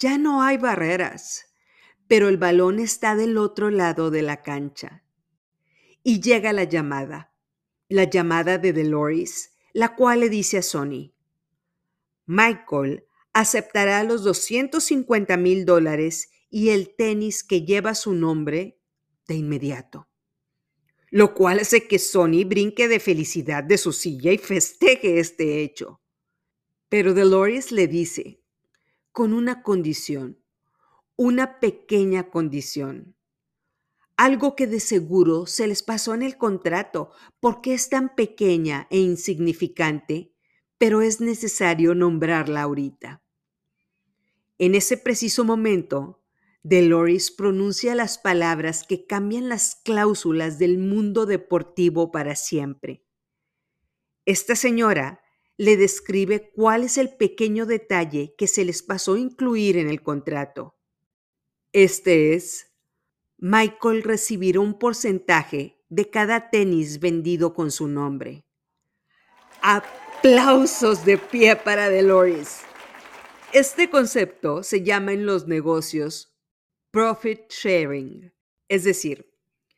[0.00, 1.44] Ya no hay barreras,
[2.08, 5.04] pero el balón está del otro lado de la cancha.
[6.02, 7.34] Y llega la llamada,
[7.86, 11.12] la llamada de Dolores, la cual le dice a Sony,
[12.24, 18.80] Michael aceptará los 250 mil dólares y el tenis que lleva su nombre
[19.28, 20.08] de inmediato.
[21.10, 26.00] Lo cual hace que Sony brinque de felicidad de su silla y festeje este hecho.
[26.88, 28.39] Pero Dolores le dice,
[29.12, 30.38] con una condición,
[31.16, 33.16] una pequeña condición.
[34.16, 38.98] Algo que de seguro se les pasó en el contrato porque es tan pequeña e
[38.98, 40.34] insignificante,
[40.78, 43.22] pero es necesario nombrarla ahorita.
[44.58, 46.22] En ese preciso momento,
[46.62, 53.02] Deloris pronuncia las palabras que cambian las cláusulas del mundo deportivo para siempre.
[54.26, 55.22] Esta señora
[55.60, 60.74] le describe cuál es el pequeño detalle que se les pasó incluir en el contrato.
[61.74, 62.72] Este es,
[63.36, 68.46] Michael recibirá un porcentaje de cada tenis vendido con su nombre.
[69.60, 72.62] Aplausos de pie para Deloris.
[73.52, 76.34] Este concepto se llama en los negocios
[76.90, 78.32] profit sharing,
[78.66, 79.30] es decir,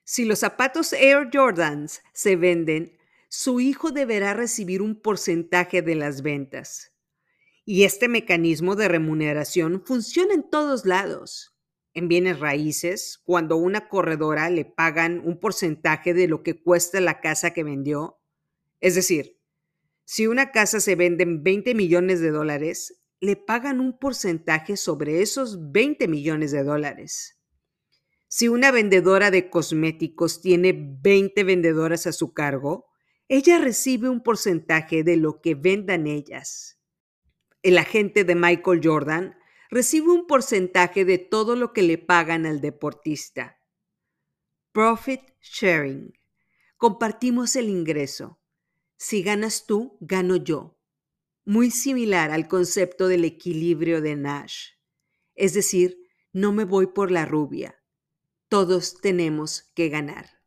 [0.04, 2.96] si los zapatos Air Jordans se venden,
[3.34, 6.92] su hijo deberá recibir un porcentaje de las ventas.
[7.64, 11.56] Y este mecanismo de remuneración funciona en todos lados.
[11.94, 17.20] En bienes raíces, cuando una corredora le pagan un porcentaje de lo que cuesta la
[17.20, 18.20] casa que vendió.
[18.80, 19.40] Es decir,
[20.04, 25.22] si una casa se vende en 20 millones de dólares, le pagan un porcentaje sobre
[25.22, 27.40] esos 20 millones de dólares.
[28.28, 32.91] Si una vendedora de cosméticos tiene 20 vendedoras a su cargo,
[33.34, 36.78] ella recibe un porcentaje de lo que vendan ellas.
[37.62, 39.38] El agente de Michael Jordan
[39.70, 43.58] recibe un porcentaje de todo lo que le pagan al deportista.
[44.70, 46.12] Profit sharing.
[46.76, 48.38] Compartimos el ingreso.
[48.98, 50.78] Si ganas tú, gano yo.
[51.46, 54.72] Muy similar al concepto del equilibrio de Nash.
[55.34, 57.82] Es decir, no me voy por la rubia.
[58.50, 60.41] Todos tenemos que ganar.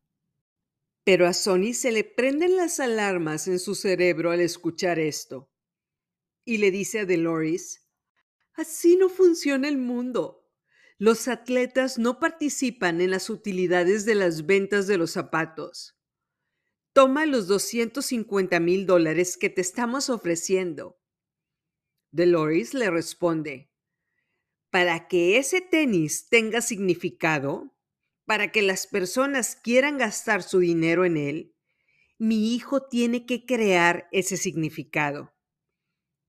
[1.05, 5.51] Pero a Sony se le prenden las alarmas en su cerebro al escuchar esto.
[6.43, 7.87] Y le dice a Deloris,
[8.53, 10.49] así no funciona el mundo.
[10.97, 15.95] Los atletas no participan en las utilidades de las ventas de los zapatos.
[16.91, 20.99] Toma los 250 mil dólares que te estamos ofreciendo.
[22.09, 23.69] Deloris le responde,
[24.71, 27.74] para que ese tenis tenga significado,
[28.25, 31.55] para que las personas quieran gastar su dinero en él,
[32.17, 35.33] mi hijo tiene que crear ese significado.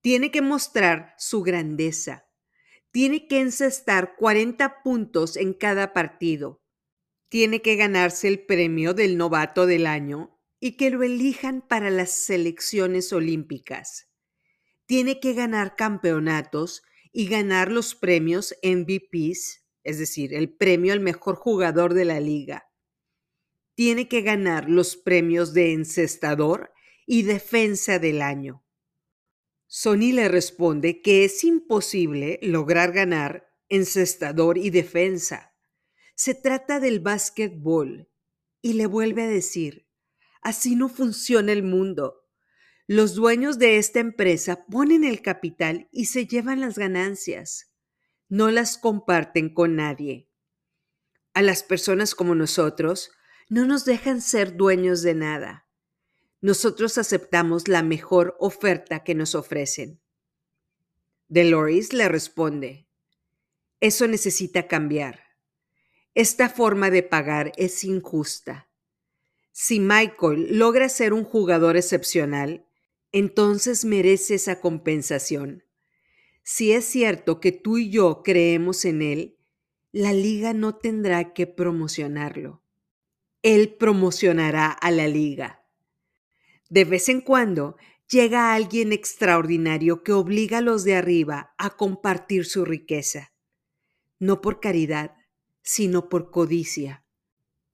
[0.01, 2.29] Tiene que mostrar su grandeza.
[2.91, 6.63] Tiene que encestar 40 puntos en cada partido.
[7.29, 12.11] Tiene que ganarse el premio del novato del año y que lo elijan para las
[12.11, 14.09] selecciones olímpicas.
[14.87, 16.83] Tiene que ganar campeonatos
[17.13, 22.69] y ganar los premios MVPs es decir, el premio al mejor jugador de la liga.
[23.75, 26.73] Tiene que ganar los premios de encestador
[27.07, 28.65] y defensa del año.
[29.69, 35.55] Sony le responde que es imposible lograr ganar encestador y defensa.
[36.17, 38.11] Se trata del básquetbol.
[38.63, 39.87] Y le vuelve a decir,
[40.43, 42.25] así no funciona el mundo.
[42.89, 47.66] Los dueños de esta empresa ponen el capital y se llevan las ganancias
[48.29, 50.29] no las comparten con nadie.
[51.35, 53.11] A las personas como nosotros
[53.49, 55.67] no nos dejan ser dueños de nada.
[56.41, 60.01] Nosotros aceptamos la mejor oferta que nos ofrecen.
[61.29, 62.87] Deloris le responde,
[63.81, 65.21] eso necesita cambiar.
[66.15, 68.71] Esta forma de pagar es injusta.
[69.53, 72.67] Si Michael logra ser un jugador excepcional,
[73.13, 75.66] entonces merece esa compensación.
[76.49, 79.37] Si es cierto que tú y yo creemos en Él,
[79.91, 82.63] la liga no tendrá que promocionarlo.
[83.43, 85.65] Él promocionará a la liga.
[86.71, 87.77] De vez en cuando
[88.09, 93.33] llega alguien extraordinario que obliga a los de arriba a compartir su riqueza,
[94.21, 95.17] no por caridad,
[95.63, 97.05] sino por codicia,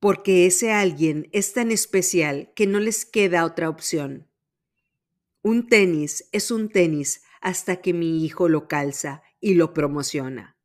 [0.00, 4.30] porque ese alguien es tan especial que no les queda otra opción.
[5.42, 10.56] Un tenis es un tenis hasta que mi hijo lo calza y lo promociona.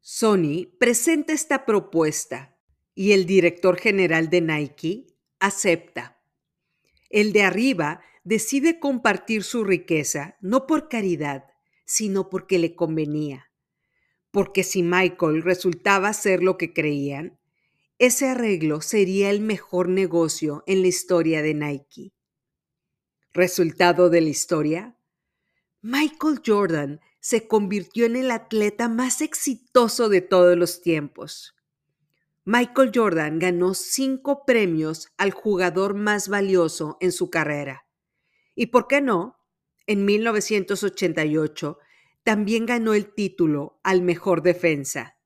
[0.00, 2.56] Sony presenta esta propuesta
[2.94, 5.06] y el director general de Nike
[5.40, 6.22] acepta.
[7.10, 11.44] El de arriba decide compartir su riqueza no por caridad,
[11.84, 13.50] sino porque le convenía.
[14.30, 17.38] Porque si Michael resultaba ser lo que creían,
[17.98, 22.12] ese arreglo sería el mejor negocio en la historia de Nike.
[23.32, 24.97] Resultado de la historia,
[25.82, 31.54] Michael Jordan se convirtió en el atleta más exitoso de todos los tiempos.
[32.44, 37.86] Michael Jordan ganó cinco premios al jugador más valioso en su carrera.
[38.54, 39.36] Y por qué no,
[39.86, 41.78] en 1988
[42.24, 45.16] también ganó el título al mejor defensa,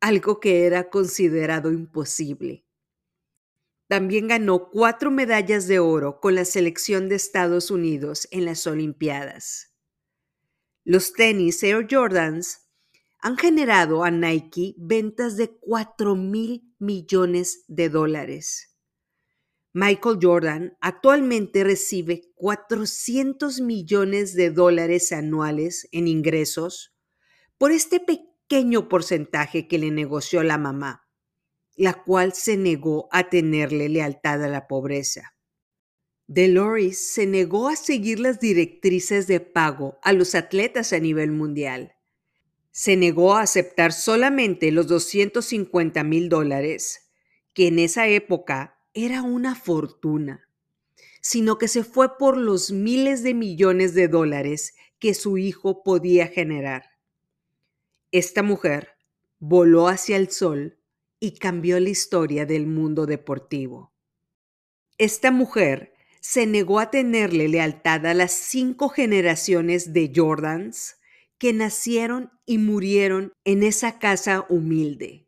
[0.00, 2.65] algo que era considerado imposible.
[3.88, 9.74] También ganó cuatro medallas de oro con la selección de Estados Unidos en las Olimpiadas.
[10.84, 12.66] Los tenis Air Jordans
[13.18, 18.76] han generado a Nike ventas de 4 mil millones de dólares.
[19.72, 26.96] Michael Jordan actualmente recibe 400 millones de dólares anuales en ingresos
[27.58, 31.05] por este pequeño porcentaje que le negoció la mamá,
[31.76, 35.34] la cual se negó a tenerle lealtad a la pobreza.
[36.26, 41.94] Deloris se negó a seguir las directrices de pago a los atletas a nivel mundial.
[42.72, 47.12] Se negó a aceptar solamente los 250 mil dólares,
[47.54, 50.48] que en esa época era una fortuna,
[51.20, 56.26] sino que se fue por los miles de millones de dólares que su hijo podía
[56.26, 56.84] generar.
[58.10, 58.90] Esta mujer
[59.38, 60.78] voló hacia el sol
[61.26, 63.92] y cambió la historia del mundo deportivo.
[64.96, 70.98] Esta mujer se negó a tenerle lealtad a las cinco generaciones de Jordans
[71.38, 75.26] que nacieron y murieron en esa casa humilde.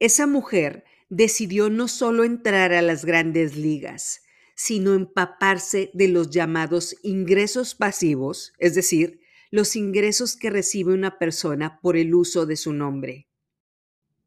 [0.00, 4.20] Esa mujer decidió no solo entrar a las grandes ligas,
[4.54, 11.80] sino empaparse de los llamados ingresos pasivos, es decir, los ingresos que recibe una persona
[11.80, 13.25] por el uso de su nombre.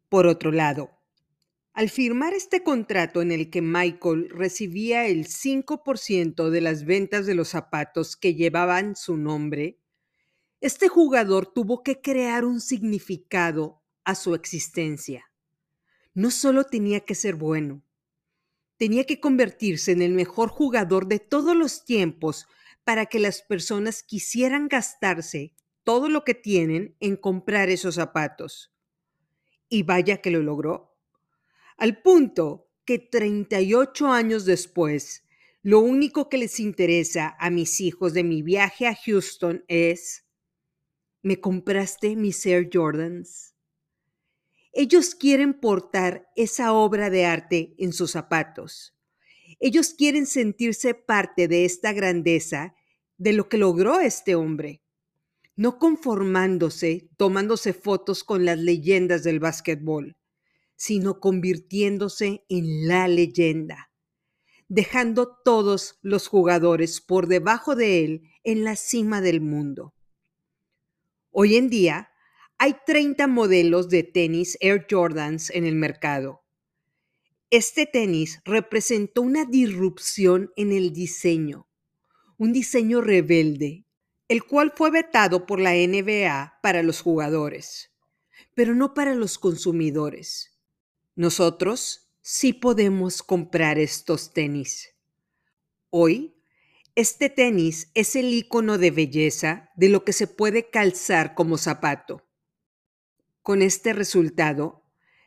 [0.10, 0.92] Por otro lado,
[1.74, 7.36] al firmar este contrato en el que Michael recibía el 5% de las ventas de
[7.36, 9.80] los zapatos que llevaban su nombre,
[10.62, 15.30] este jugador tuvo que crear un significado a su existencia
[16.20, 17.82] no solo tenía que ser bueno,
[18.78, 22.46] tenía que convertirse en el mejor jugador de todos los tiempos
[22.84, 28.74] para que las personas quisieran gastarse todo lo que tienen en comprar esos zapatos.
[29.70, 30.98] Y vaya que lo logró.
[31.78, 35.24] Al punto que 38 años después,
[35.62, 40.26] lo único que les interesa a mis hijos de mi viaje a Houston es,
[41.22, 43.56] ¿me compraste mis Air Jordans?
[44.72, 48.96] Ellos quieren portar esa obra de arte en sus zapatos.
[49.60, 52.76] Ellos quieren sentirse parte de esta grandeza,
[53.18, 54.82] de lo que logró este hombre,
[55.60, 60.16] no conformándose, tomándose fotos con las leyendas del básquetbol,
[60.78, 63.92] sino convirtiéndose en la leyenda,
[64.70, 69.94] dejando todos los jugadores por debajo de él en la cima del mundo.
[71.30, 72.10] Hoy en día,
[72.58, 76.42] hay 30 modelos de tenis Air Jordans en el mercado.
[77.50, 81.68] Este tenis representó una disrupción en el diseño,
[82.38, 83.89] un diseño rebelde,
[84.30, 87.90] el cual fue vetado por la NBA para los jugadores,
[88.54, 90.52] pero no para los consumidores.
[91.16, 94.92] Nosotros sí podemos comprar estos tenis.
[95.90, 96.36] Hoy,
[96.94, 102.24] este tenis es el icono de belleza de lo que se puede calzar como zapato.
[103.42, 104.84] Con este resultado,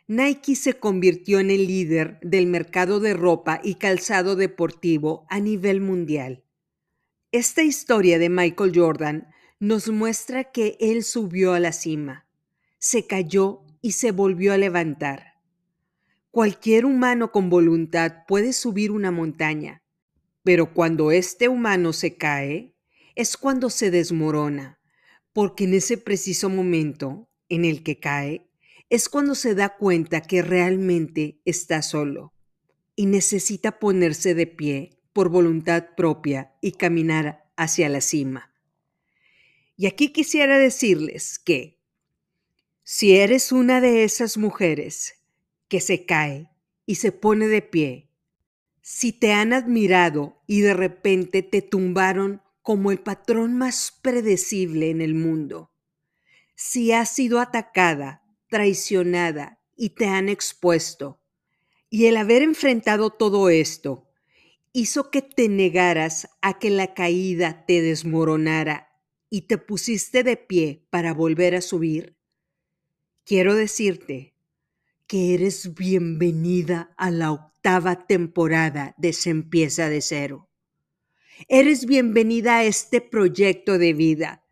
[0.06, 5.80] Nike se convirtió en el líder del mercado de ropa y calzado deportivo a nivel
[5.80, 6.44] mundial.
[7.32, 9.26] Esta historia de Michael Jordan
[9.58, 12.26] nos muestra que él subió a la cima,
[12.78, 15.40] se cayó y se volvió a levantar.
[16.30, 19.82] Cualquier humano con voluntad puede subir una montaña,
[20.42, 22.74] pero cuando este humano se cae,
[23.14, 24.78] es cuando se desmorona,
[25.32, 28.46] porque en ese preciso momento en el que cae
[28.90, 32.34] es cuando se da cuenta que realmente está solo
[32.94, 38.52] y necesita ponerse de pie por voluntad propia y caminar hacia la cima.
[39.76, 41.78] Y aquí quisiera decirles que
[42.82, 45.14] si eres una de esas mujeres
[45.68, 46.50] que se cae
[46.86, 48.10] y se pone de pie,
[48.80, 55.00] si te han admirado y de repente te tumbaron como el patrón más predecible en
[55.00, 55.72] el mundo,
[56.54, 61.20] si has sido atacada, traicionada y te han expuesto.
[61.90, 64.08] Y el haber enfrentado todo esto
[64.72, 68.88] hizo que te negaras a que la caída te desmoronara
[69.28, 72.16] y te pusiste de pie para volver a subir.
[73.24, 74.34] Quiero decirte
[75.06, 80.48] que eres bienvenida a la octava temporada de Se empieza de cero.
[81.48, 84.44] Eres bienvenida a este proyecto de vida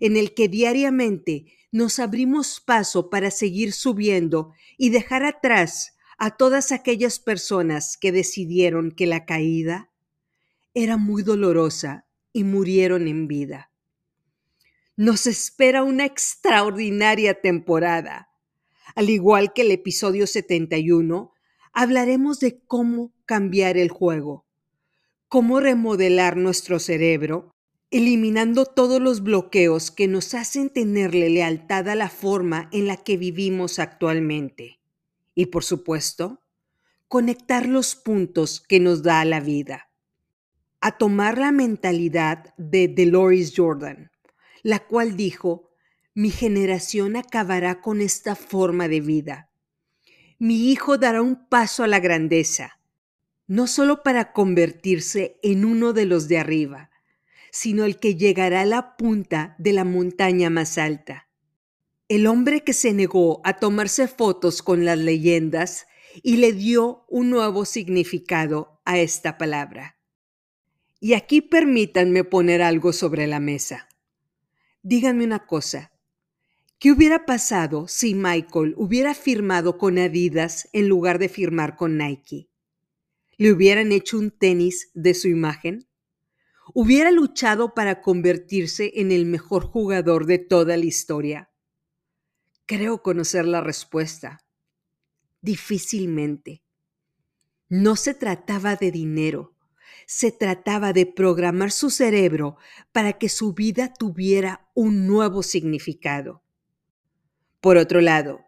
[0.00, 6.72] en el que diariamente nos abrimos paso para seguir subiendo y dejar atrás a todas
[6.72, 9.90] aquellas personas que decidieron que la caída
[10.74, 13.70] era muy dolorosa y murieron en vida.
[14.96, 18.30] Nos espera una extraordinaria temporada.
[18.96, 21.32] Al igual que el episodio 71,
[21.72, 24.44] hablaremos de cómo cambiar el juego,
[25.28, 27.54] cómo remodelar nuestro cerebro,
[27.92, 33.16] eliminando todos los bloqueos que nos hacen tenerle lealtad a la forma en la que
[33.16, 34.77] vivimos actualmente.
[35.38, 36.42] Y por supuesto,
[37.06, 39.90] conectar los puntos que nos da la vida.
[40.80, 44.10] A tomar la mentalidad de Dolores Jordan,
[44.62, 45.70] la cual dijo,
[46.14, 49.48] mi generación acabará con esta forma de vida
[50.38, 52.78] mi hijo dará un paso a la grandeza,
[53.48, 56.90] no solo para convertirse en uno de los de arriba,
[57.50, 61.27] sino el que llegará a la punta de la montaña más alta.
[62.08, 65.86] El hombre que se negó a tomarse fotos con las leyendas
[66.22, 69.98] y le dio un nuevo significado a esta palabra.
[71.00, 73.88] Y aquí permítanme poner algo sobre la mesa.
[74.82, 75.92] Díganme una cosa,
[76.78, 82.48] ¿Qué hubiera pasado si Michael hubiera firmado con Adidas en lugar de firmar con Nike?
[83.36, 85.88] ¿Le hubieran hecho un tenis de su imagen?
[86.74, 91.50] ¿Hubiera luchado para convertirse en el mejor jugador de toda la historia?
[92.68, 94.44] Creo conocer la respuesta.
[95.40, 96.62] Difícilmente.
[97.70, 99.56] No se trataba de dinero,
[100.06, 102.58] se trataba de programar su cerebro
[102.92, 106.42] para que su vida tuviera un nuevo significado.
[107.62, 108.44] Por otro lado,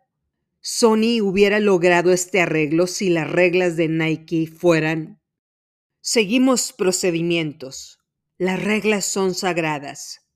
[0.60, 5.22] Sony hubiera logrado este arreglo si las reglas de Nike fueran
[6.02, 8.00] Seguimos procedimientos.
[8.36, 10.26] Las reglas son sagradas.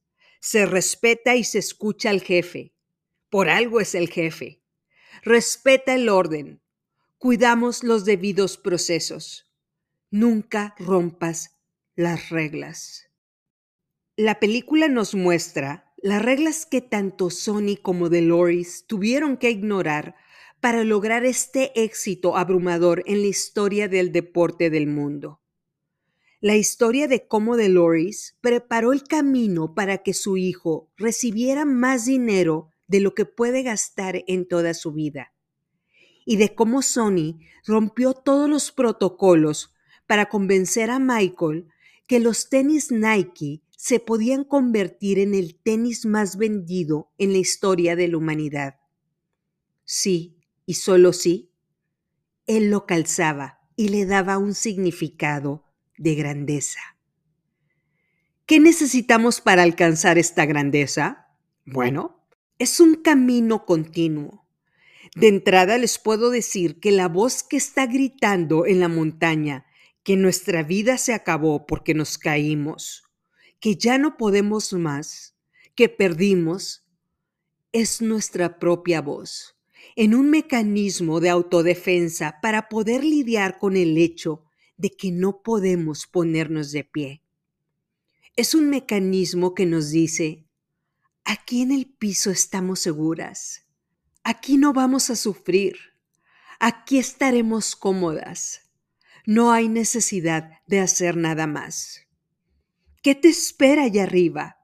[0.41, 2.74] Se respeta y se escucha al jefe.
[3.35, 4.62] Por algo es el jefe.
[5.24, 6.62] Respeta el orden.
[7.18, 9.53] Cuidamos los debidos procesos.
[10.09, 11.59] Nunca rompas
[11.97, 13.11] las reglas.
[14.14, 20.14] La película nos muestra las reglas que tanto Sony como Dolores tuvieron que ignorar
[20.61, 25.43] para lograr este éxito abrumador en la historia del deporte del mundo.
[26.41, 32.70] La historia de cómo Dolores preparó el camino para que su hijo recibiera más dinero
[32.95, 35.32] de lo que puede gastar en toda su vida.
[36.24, 39.74] Y de cómo Sony rompió todos los protocolos
[40.07, 41.66] para convencer a Michael
[42.07, 47.97] que los tenis Nike se podían convertir en el tenis más vendido en la historia
[47.97, 48.76] de la humanidad.
[49.84, 51.51] Sí, y solo sí,
[52.47, 55.64] él lo calzaba y le daba un significado
[55.99, 56.78] de grandeza.
[58.47, 61.26] ¿Qué necesitamos para alcanzar esta grandeza?
[61.64, 62.24] Bueno,
[62.59, 64.47] es un camino continuo.
[65.17, 69.67] De entrada les puedo decir que la voz que está gritando en la montaña
[70.03, 73.05] que nuestra vida se acabó porque nos caímos,
[73.59, 75.35] que ya no podemos más,
[75.75, 76.87] que perdimos,
[77.73, 79.57] es nuestra propia voz,
[79.97, 84.45] en un mecanismo de autodefensa para poder lidiar con el hecho
[84.77, 87.23] de que no podemos ponernos de pie.
[88.37, 90.45] Es un mecanismo que nos dice,
[91.25, 93.66] aquí en el piso estamos seguras,
[94.22, 95.77] aquí no vamos a sufrir,
[96.61, 98.70] aquí estaremos cómodas,
[99.27, 102.03] no hay necesidad de hacer nada más.
[103.03, 104.59] ¿Qué te espera allá arriba?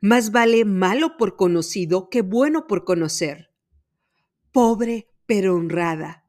[0.00, 3.50] Más vale malo por conocido que bueno por conocer.
[4.52, 6.24] Pobre pero honrada.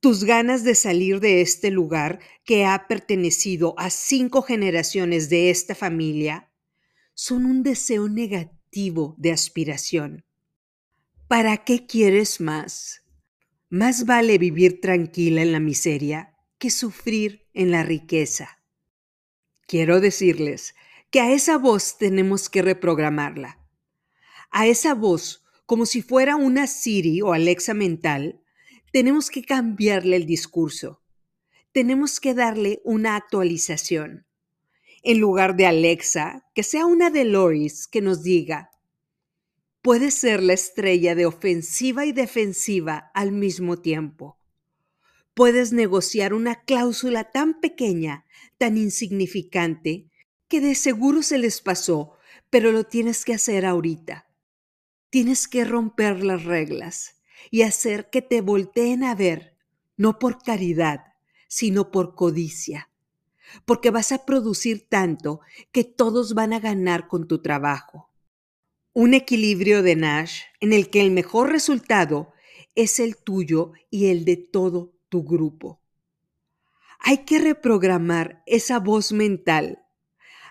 [0.00, 5.74] Tus ganas de salir de este lugar que ha pertenecido a cinco generaciones de esta
[5.74, 6.50] familia
[7.16, 10.26] son un deseo negativo de aspiración.
[11.28, 13.04] ¿Para qué quieres más?
[13.70, 18.58] Más vale vivir tranquila en la miseria que sufrir en la riqueza.
[19.66, 20.74] Quiero decirles
[21.10, 23.66] que a esa voz tenemos que reprogramarla.
[24.50, 28.42] A esa voz, como si fuera una Siri o Alexa mental,
[28.92, 31.02] tenemos que cambiarle el discurso.
[31.72, 34.25] Tenemos que darle una actualización.
[35.08, 38.72] En lugar de Alexa, que sea una de Loris que nos diga,
[39.80, 44.36] puede ser la estrella de ofensiva y defensiva al mismo tiempo.
[45.32, 48.24] Puedes negociar una cláusula tan pequeña
[48.58, 50.10] tan insignificante
[50.48, 52.14] que de seguro se les pasó,
[52.50, 54.26] pero lo tienes que hacer ahorita.
[55.08, 59.56] Tienes que romper las reglas y hacer que te volteen a ver,
[59.96, 61.14] no por caridad,
[61.46, 62.90] sino por codicia,
[63.64, 65.40] porque vas a producir tanto
[65.72, 68.10] que todos van a ganar con tu trabajo.
[68.92, 72.32] Un equilibrio de Nash en el que el mejor resultado
[72.74, 75.80] es el tuyo y el de todo tu grupo.
[76.98, 79.82] Hay que reprogramar esa voz mental,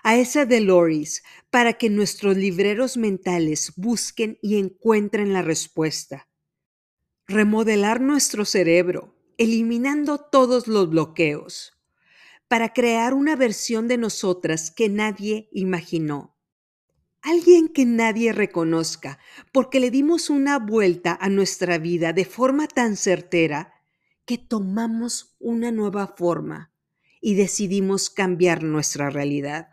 [0.02, 6.28] a esa de Loris, para que nuestros libreros mentales busquen y encuentren la respuesta.
[7.26, 11.75] Remodelar nuestro cerebro eliminando todos los bloqueos,
[12.48, 16.36] para crear una versión de nosotras que nadie imaginó.
[17.22, 19.18] Alguien que nadie reconozca,
[19.52, 23.74] porque le dimos una vuelta a nuestra vida de forma tan certera
[24.24, 26.72] que tomamos una nueva forma
[27.20, 29.70] y decidimos cambiar nuestra realidad.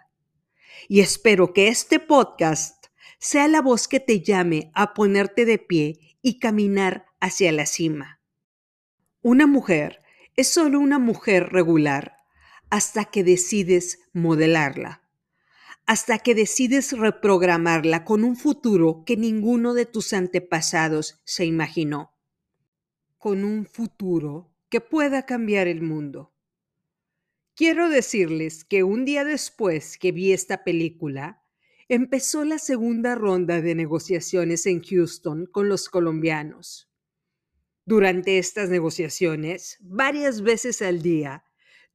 [0.88, 2.88] Y espero que este podcast
[3.19, 8.19] sea la voz que te llame a ponerte de pie y caminar hacia la cima.
[9.21, 10.01] Una mujer
[10.36, 12.22] es solo una mujer regular
[12.74, 15.03] hasta que decides modelarla
[15.86, 22.13] hasta que decides reprogramarla con un futuro que ninguno de tus antepasados se imaginó.
[23.17, 26.34] Con un futuro que pueda cambiar el mundo.
[27.53, 31.43] Quiero decirles que un día después que vi esta película,
[31.89, 36.89] empezó la segunda ronda de negociaciones en Houston con los colombianos.
[37.86, 41.43] Durante estas negociaciones, varias veces al día,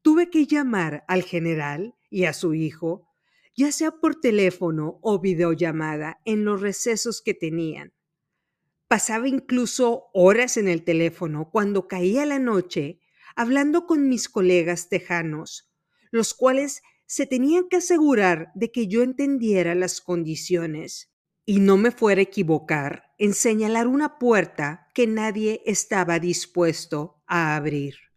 [0.08, 3.06] tuve que llamar al general y a su hijo
[3.54, 7.92] ya sea por teléfono o videollamada, en los recesos que tenían.
[8.88, 13.00] Pasaba incluso horas en el teléfono cuando caía la noche
[13.36, 15.70] hablando con mis colegas tejanos,
[16.10, 21.12] los cuales se tenían que asegurar de que yo entendiera las condiciones
[21.44, 27.56] y no me fuera a equivocar en señalar una puerta que nadie estaba dispuesto a
[27.56, 28.07] abrir.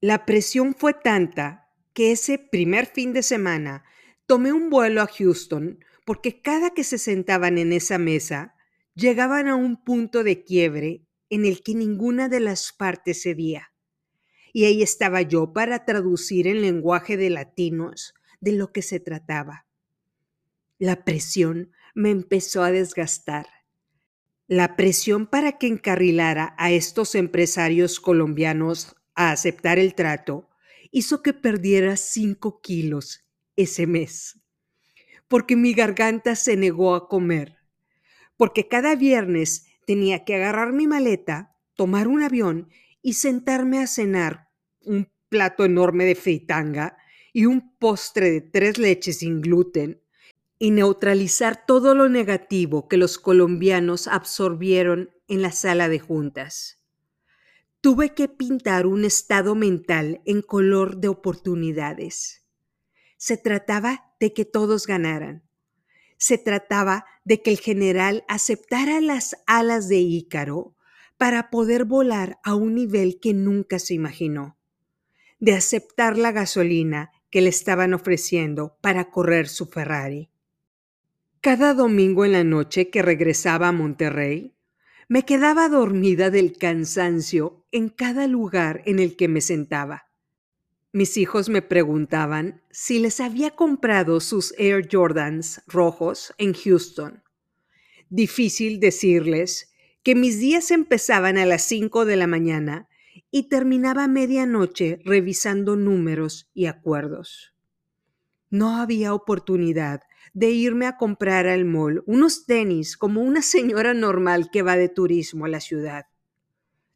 [0.00, 3.84] La presión fue tanta que ese primer fin de semana
[4.30, 8.54] Tomé un vuelo a Houston porque cada que se sentaban en esa mesa
[8.94, 13.72] llegaban a un punto de quiebre en el que ninguna de las partes cedía.
[14.52, 19.66] Y ahí estaba yo para traducir en lenguaje de latinos de lo que se trataba.
[20.78, 23.48] La presión me empezó a desgastar.
[24.46, 30.48] La presión para que encarrilara a estos empresarios colombianos a aceptar el trato
[30.90, 34.40] hizo que perdiera cinco kilos ese mes,
[35.28, 37.58] porque mi garganta se negó a comer,
[38.38, 42.70] porque cada viernes tenía que agarrar mi maleta, tomar un avión
[43.02, 44.48] y sentarme a cenar
[44.86, 46.96] un plato enorme de fritanga
[47.34, 50.00] y un postre de tres leches sin gluten
[50.58, 56.79] y neutralizar todo lo negativo que los colombianos absorbieron en la sala de juntas.
[57.80, 62.40] Tuve que pintar un estado mental en color de oportunidades
[63.20, 65.44] se trataba de que todos ganaran.
[66.16, 70.74] Se trataba de que el general aceptara las alas de Ícaro
[71.18, 74.56] para poder volar a un nivel que nunca se imaginó,
[75.38, 80.30] de aceptar la gasolina que le estaban ofreciendo para correr su Ferrari.
[81.42, 84.56] Cada domingo en la noche que regresaba a Monterrey,
[85.08, 90.10] me quedaba dormida del cansancio en cada lugar en el que me sentaba.
[90.92, 97.22] Mis hijos me preguntaban si les había comprado sus Air Jordans rojos en Houston.
[98.08, 102.88] Difícil decirles que mis días empezaban a las 5 de la mañana
[103.30, 107.54] y terminaba a medianoche revisando números y acuerdos.
[108.50, 110.00] No había oportunidad
[110.32, 114.88] de irme a comprar al mall unos tenis como una señora normal que va de
[114.88, 116.06] turismo a la ciudad.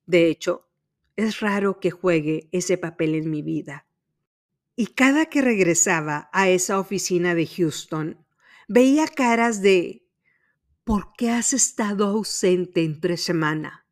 [0.06, 0.63] De hecho,
[1.16, 3.86] es raro que juegue ese papel en mi vida.
[4.76, 8.26] Y cada que regresaba a esa oficina de Houston,
[8.68, 10.06] veía caras de
[10.82, 13.86] ¿por qué has estado ausente entre semana?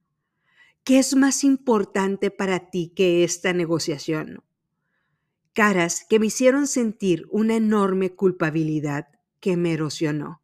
[0.85, 4.43] ¿Qué es más importante para ti que esta negociación?
[5.53, 9.09] Caras que me hicieron sentir una enorme culpabilidad
[9.39, 10.43] que me erosionó.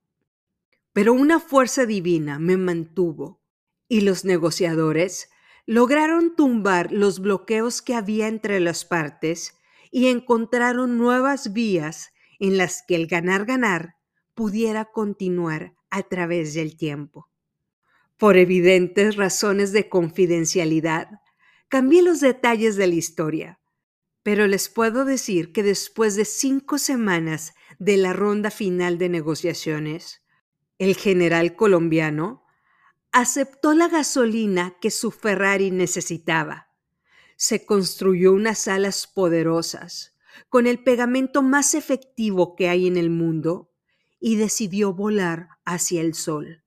[0.92, 3.40] Pero una fuerza divina me mantuvo
[3.88, 5.30] y los negociadores
[5.68, 9.58] lograron tumbar los bloqueos que había entre las partes
[9.90, 12.08] y encontraron nuevas vías
[12.38, 13.96] en las que el ganar-ganar
[14.32, 17.28] pudiera continuar a través del tiempo.
[18.16, 21.20] Por evidentes razones de confidencialidad,
[21.68, 23.60] cambié los detalles de la historia,
[24.22, 30.22] pero les puedo decir que después de cinco semanas de la ronda final de negociaciones,
[30.78, 32.47] el general colombiano
[33.12, 36.68] aceptó la gasolina que su Ferrari necesitaba.
[37.36, 40.16] Se construyó unas alas poderosas,
[40.48, 43.70] con el pegamento más efectivo que hay en el mundo,
[44.20, 46.64] y decidió volar hacia el sol,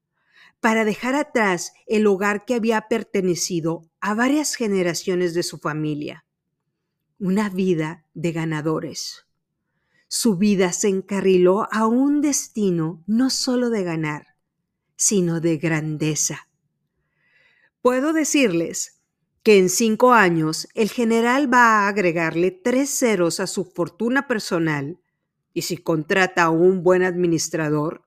[0.59, 6.25] para dejar atrás el hogar que había pertenecido a varias generaciones de su familia.
[7.19, 9.25] Una vida de ganadores.
[10.07, 14.30] Su vida se encarriló a un destino no solo de ganar,
[15.01, 16.47] sino de grandeza.
[17.81, 19.01] Puedo decirles
[19.41, 24.99] que en cinco años el general va a agregarle tres ceros a su fortuna personal
[25.55, 28.03] y si contrata a un buen administrador,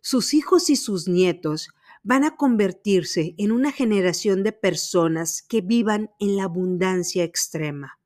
[0.00, 1.68] sus hijos y sus nietos
[2.02, 8.00] van a convertirse en una generación de personas que vivan en la abundancia extrema,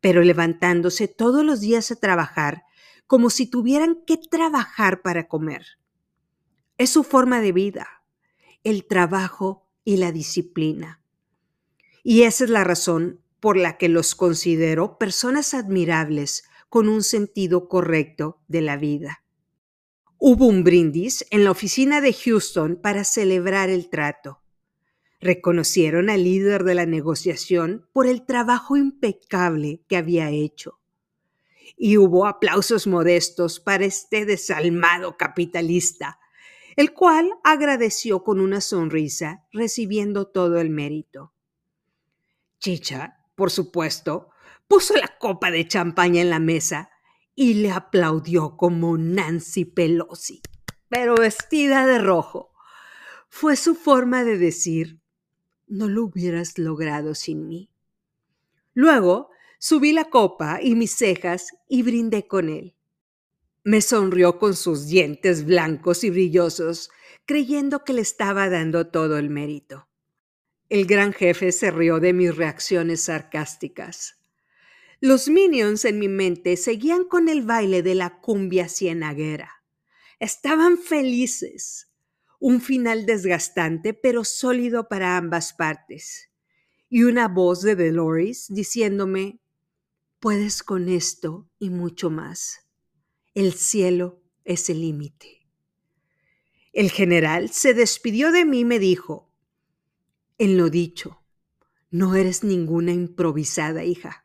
[0.00, 2.62] pero levantándose todos los días a trabajar
[3.06, 5.79] como si tuvieran que trabajar para comer.
[6.80, 8.02] Es su forma de vida,
[8.64, 11.02] el trabajo y la disciplina.
[12.02, 17.68] Y esa es la razón por la que los considero personas admirables con un sentido
[17.68, 19.22] correcto de la vida.
[20.16, 24.40] Hubo un brindis en la oficina de Houston para celebrar el trato.
[25.20, 30.80] Reconocieron al líder de la negociación por el trabajo impecable que había hecho.
[31.76, 36.19] Y hubo aplausos modestos para este desalmado capitalista,
[36.80, 41.34] el cual agradeció con una sonrisa, recibiendo todo el mérito.
[42.58, 44.30] Chicha, por supuesto,
[44.66, 46.88] puso la copa de champaña en la mesa
[47.34, 50.40] y le aplaudió como Nancy Pelosi,
[50.88, 52.54] pero vestida de rojo.
[53.28, 55.02] Fue su forma de decir,
[55.66, 57.70] no lo hubieras logrado sin mí.
[58.72, 59.28] Luego
[59.58, 62.74] subí la copa y mis cejas y brindé con él.
[63.62, 66.90] Me sonrió con sus dientes blancos y brillosos,
[67.26, 69.88] creyendo que le estaba dando todo el mérito.
[70.70, 74.16] El gran jefe se rió de mis reacciones sarcásticas.
[75.00, 79.64] Los minions en mi mente seguían con el baile de la cumbia cienaguera.
[80.20, 81.90] Estaban felices.
[82.38, 86.30] Un final desgastante pero sólido para ambas partes.
[86.88, 89.40] Y una voz de Dolores diciéndome,
[90.18, 92.69] puedes con esto y mucho más.
[93.34, 95.46] El cielo es el límite.
[96.72, 99.30] El general se despidió de mí y me dijo,
[100.38, 101.22] en lo dicho,
[101.90, 104.24] no eres ninguna improvisada hija.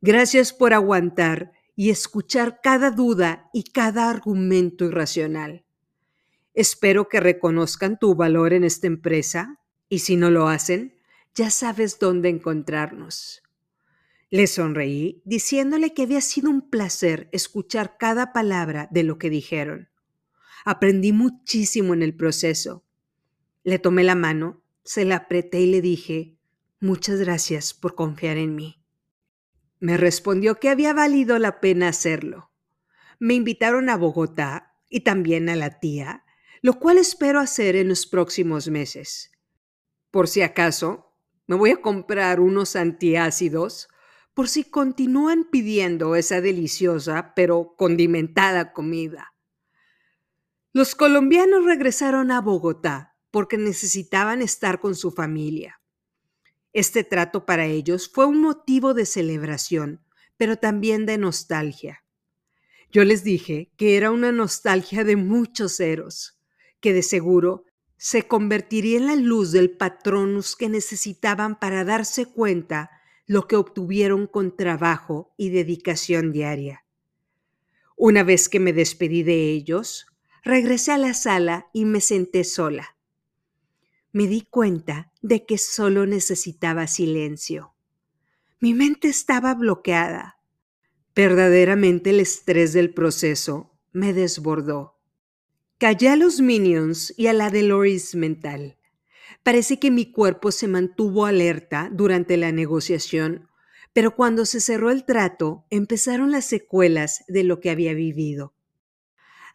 [0.00, 5.66] Gracias por aguantar y escuchar cada duda y cada argumento irracional.
[6.54, 10.94] Espero que reconozcan tu valor en esta empresa y si no lo hacen,
[11.34, 13.42] ya sabes dónde encontrarnos.
[14.30, 19.88] Le sonreí diciéndole que había sido un placer escuchar cada palabra de lo que dijeron.
[20.64, 22.84] Aprendí muchísimo en el proceso.
[23.64, 26.36] Le tomé la mano, se la apreté y le dije,
[26.80, 28.82] muchas gracias por confiar en mí.
[29.80, 32.50] Me respondió que había valido la pena hacerlo.
[33.18, 36.24] Me invitaron a Bogotá y también a la tía,
[36.60, 39.30] lo cual espero hacer en los próximos meses.
[40.10, 41.14] Por si acaso,
[41.46, 43.88] me voy a comprar unos antiácidos
[44.38, 49.34] por si continúan pidiendo esa deliciosa pero condimentada comida.
[50.72, 55.80] Los colombianos regresaron a Bogotá porque necesitaban estar con su familia.
[56.72, 60.04] Este trato para ellos fue un motivo de celebración,
[60.36, 62.04] pero también de nostalgia.
[62.92, 66.38] Yo les dije que era una nostalgia de muchos ceros,
[66.78, 67.64] que de seguro
[67.96, 72.92] se convertiría en la luz del patronus que necesitaban para darse cuenta
[73.28, 76.84] lo que obtuvieron con trabajo y dedicación diaria.
[77.96, 80.06] Una vez que me despedí de ellos,
[80.42, 82.98] regresé a la sala y me senté sola
[84.12, 87.74] me di cuenta de que solo necesitaba silencio.
[88.60, 90.40] Mi mente estaba bloqueada.
[91.14, 94.98] Verdaderamente el estrés del proceso me desbordó.
[95.78, 98.77] Callé a los minions y a la Loris mental.
[99.48, 103.48] Parece que mi cuerpo se mantuvo alerta durante la negociación,
[103.94, 108.52] pero cuando se cerró el trato empezaron las secuelas de lo que había vivido.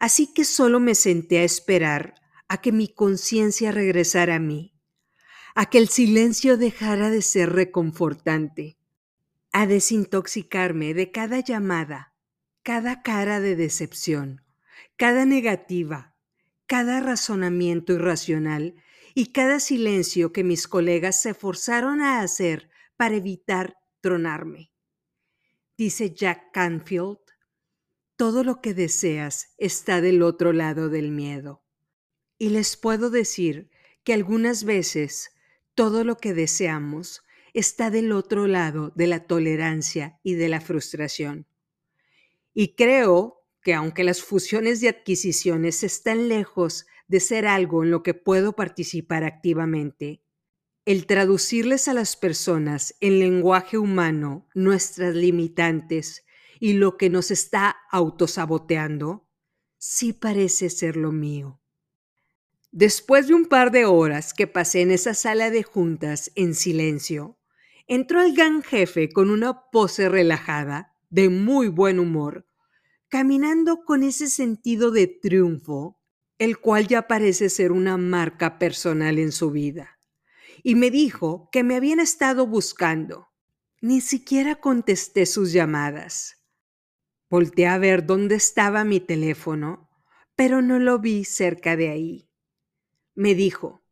[0.00, 2.16] Así que solo me senté a esperar
[2.48, 4.74] a que mi conciencia regresara a mí,
[5.54, 8.76] a que el silencio dejara de ser reconfortante,
[9.52, 12.14] a desintoxicarme de cada llamada,
[12.64, 14.42] cada cara de decepción,
[14.96, 16.16] cada negativa,
[16.66, 18.74] cada razonamiento irracional
[19.14, 24.72] y cada silencio que mis colegas se forzaron a hacer para evitar tronarme.
[25.78, 27.18] Dice Jack Canfield,
[28.16, 31.64] todo lo que deseas está del otro lado del miedo.
[32.38, 33.70] Y les puedo decir
[34.02, 35.30] que algunas veces
[35.74, 37.22] todo lo que deseamos
[37.54, 41.46] está del otro lado de la tolerancia y de la frustración.
[42.52, 48.02] Y creo que aunque las fusiones y adquisiciones están lejos de ser algo en lo
[48.02, 50.22] que puedo participar activamente,
[50.84, 56.24] el traducirles a las personas en lenguaje humano nuestras limitantes
[56.60, 59.26] y lo que nos está autosaboteando,
[59.78, 61.60] sí parece ser lo mío.
[62.70, 67.38] Después de un par de horas que pasé en esa sala de juntas en silencio,
[67.86, 72.46] entró el gran jefe con una pose relajada, de muy buen humor,
[73.08, 76.00] caminando con ese sentido de triunfo,
[76.44, 79.98] el cual ya parece ser una marca personal en su vida.
[80.62, 83.28] Y me dijo que me habían estado buscando.
[83.80, 86.42] Ni siquiera contesté sus llamadas.
[87.28, 89.90] Volté a ver dónde estaba mi teléfono,
[90.36, 92.30] pero no lo vi cerca de ahí.
[93.14, 93.82] Me dijo,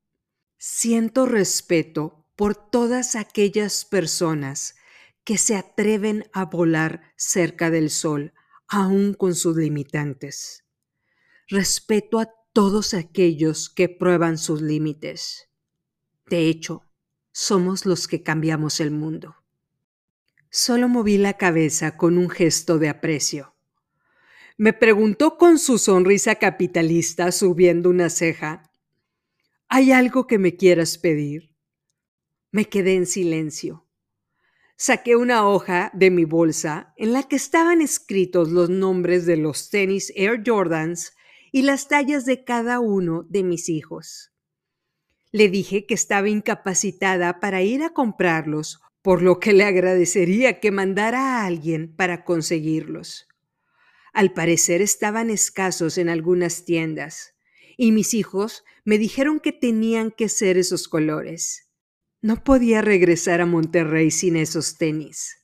[0.59, 4.77] siento respeto por todas aquellas personas
[5.25, 8.33] que se atreven a volar cerca del sol
[8.69, 10.65] aún con sus limitantes.
[11.49, 15.49] Respeto a todos aquellos que prueban sus límites.
[16.27, 16.83] De hecho,
[17.31, 19.37] somos los que cambiamos el mundo.
[20.51, 23.55] Solo moví la cabeza con un gesto de aprecio.
[24.59, 28.71] Me preguntó con su sonrisa capitalista subiendo una ceja,
[29.69, 31.55] ¿Hay algo que me quieras pedir?
[32.51, 33.87] Me quedé en silencio
[34.83, 39.71] saqué una hoja de mi bolsa en la que estaban escritos los nombres de los
[39.71, 41.15] tenis Air Jordans
[41.53, 44.33] y las tallas de cada uno de mis hijos.
[45.31, 50.71] Le dije que estaba incapacitada para ir a comprarlos, por lo que le agradecería que
[50.71, 53.29] mandara a alguien para conseguirlos.
[54.13, 57.35] Al parecer estaban escasos en algunas tiendas,
[57.77, 61.69] y mis hijos me dijeron que tenían que ser esos colores.
[62.21, 65.39] No podía regresar a Monterrey sin esos tenis.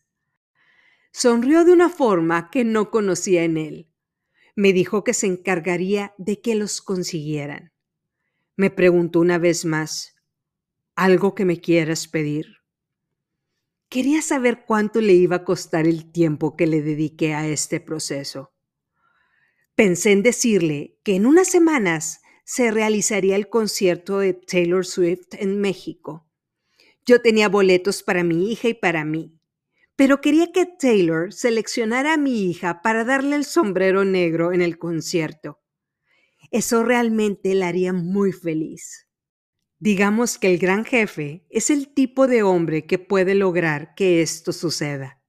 [1.13, 3.89] Sonrió de una forma que no conocía en él.
[4.59, 7.73] Me dijo que se encargaría de que los consiguieran.
[8.57, 10.17] Me preguntó una vez más,
[10.97, 12.47] ¿algo que me quieras pedir?
[13.89, 18.53] Quería saber cuánto le iba a costar el tiempo que le dediqué a este proceso.
[19.77, 25.61] Pensé en decirle que en unas semanas se realizaría el concierto de Taylor Swift en
[25.61, 26.29] México
[27.09, 29.38] yo tenía boletos para mi hija y para mí,
[29.99, 34.79] pero quería que Taylor seleccionara a mi hija para darle el sombrero negro en el
[34.79, 35.59] concierto.
[36.53, 39.09] Eso realmente la haría muy feliz.
[39.81, 44.53] Digamos que el gran jefe es el tipo de hombre que puede lograr que esto
[44.53, 45.21] suceda.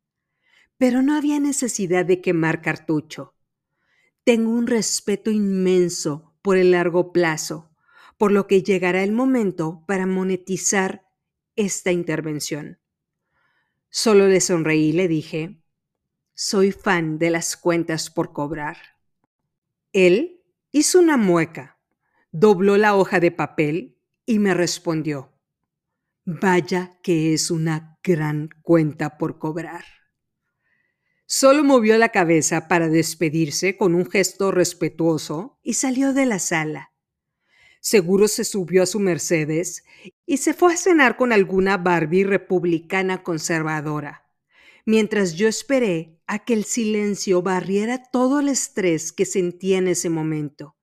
[0.78, 3.34] Pero no había necesidad de quemar cartucho.
[4.24, 7.72] Tengo un respeto inmenso por el largo plazo,
[8.20, 11.08] por lo que llegará el momento para monetizar
[11.56, 12.79] esta intervención.
[13.90, 15.64] Solo le sonreí y le dije,
[16.34, 18.78] soy fan de las cuentas por cobrar.
[19.94, 21.80] Él hizo una mueca,
[22.32, 25.34] dobló la hoja de papel y me respondió,
[26.24, 29.84] vaya que es una gran cuenta por cobrar.
[31.26, 36.89] Solo movió la cabeza para despedirse con un gesto respetuoso y salió de la sala.
[37.80, 39.84] Seguro se subió a su Mercedes
[40.26, 44.26] y se fue a cenar con alguna Barbie republicana conservadora,
[44.86, 50.10] mientras yo esperé a que el silencio barriera todo el estrés que sentía en ese
[50.10, 50.76] momento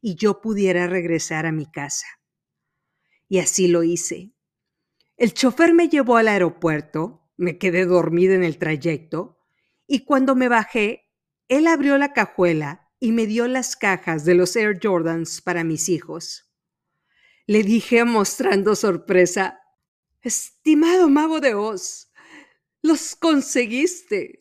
[0.00, 2.06] y yo pudiera regresar a mi casa.
[3.28, 4.32] Y así lo hice.
[5.16, 9.38] El chofer me llevó al aeropuerto, me quedé dormida en el trayecto
[9.86, 11.10] y cuando me bajé,
[11.48, 15.90] él abrió la cajuela y me dio las cajas de los Air Jordans para mis
[15.90, 16.50] hijos.
[17.46, 19.60] Le dije mostrando sorpresa,
[20.22, 22.10] Estimado mago de Oz,
[22.80, 24.38] los conseguiste.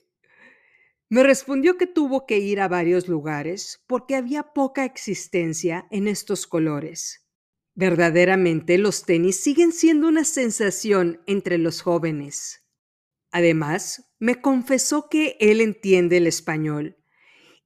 [1.10, 6.48] Me respondió que tuvo que ir a varios lugares porque había poca existencia en estos
[6.48, 7.28] colores.
[7.76, 12.64] Verdaderamente los tenis siguen siendo una sensación entre los jóvenes.
[13.30, 17.03] Además, me confesó que él entiende el español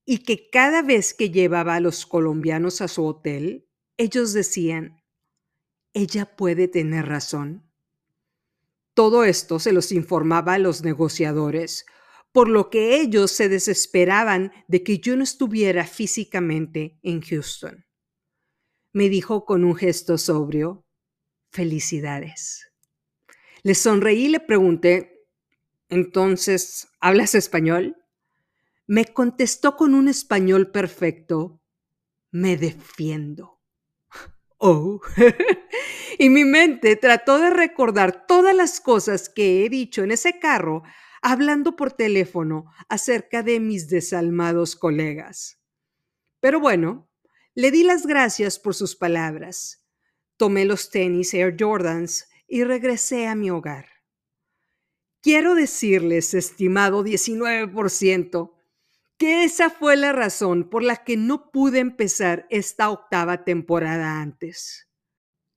[0.10, 5.04] y que cada vez que llevaba a los colombianos a su hotel, ellos decían,
[5.94, 7.70] ella puede tener razón.
[8.94, 11.86] Todo esto se los informaba a los negociadores,
[12.32, 17.86] por lo que ellos se desesperaban de que yo no estuviera físicamente en Houston.
[18.94, 20.86] Me dijo con un gesto sobrio,
[21.52, 22.72] felicidades.
[23.62, 25.28] Le sonreí y le pregunté,
[25.90, 27.97] entonces, ¿hablas español?
[28.88, 31.62] Me contestó con un español perfecto,
[32.32, 33.62] me defiendo.
[34.58, 35.02] Oh,
[36.18, 40.84] y mi mente trató de recordar todas las cosas que he dicho en ese carro
[41.22, 45.60] hablando por teléfono acerca de mis desalmados colegas.
[46.40, 47.10] Pero bueno,
[47.56, 49.86] le di las gracias por sus palabras.
[50.38, 53.88] Tomé los tenis Air Jordans y regresé a mi hogar.
[55.22, 58.57] Quiero decirles, estimado 19%,
[59.18, 64.88] que esa fue la razón por la que no pude empezar esta octava temporada antes.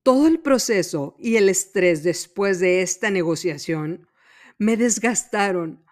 [0.02, 4.08] Todo el proceso y el estrés después de esta negociación
[4.58, 5.84] me desgastaron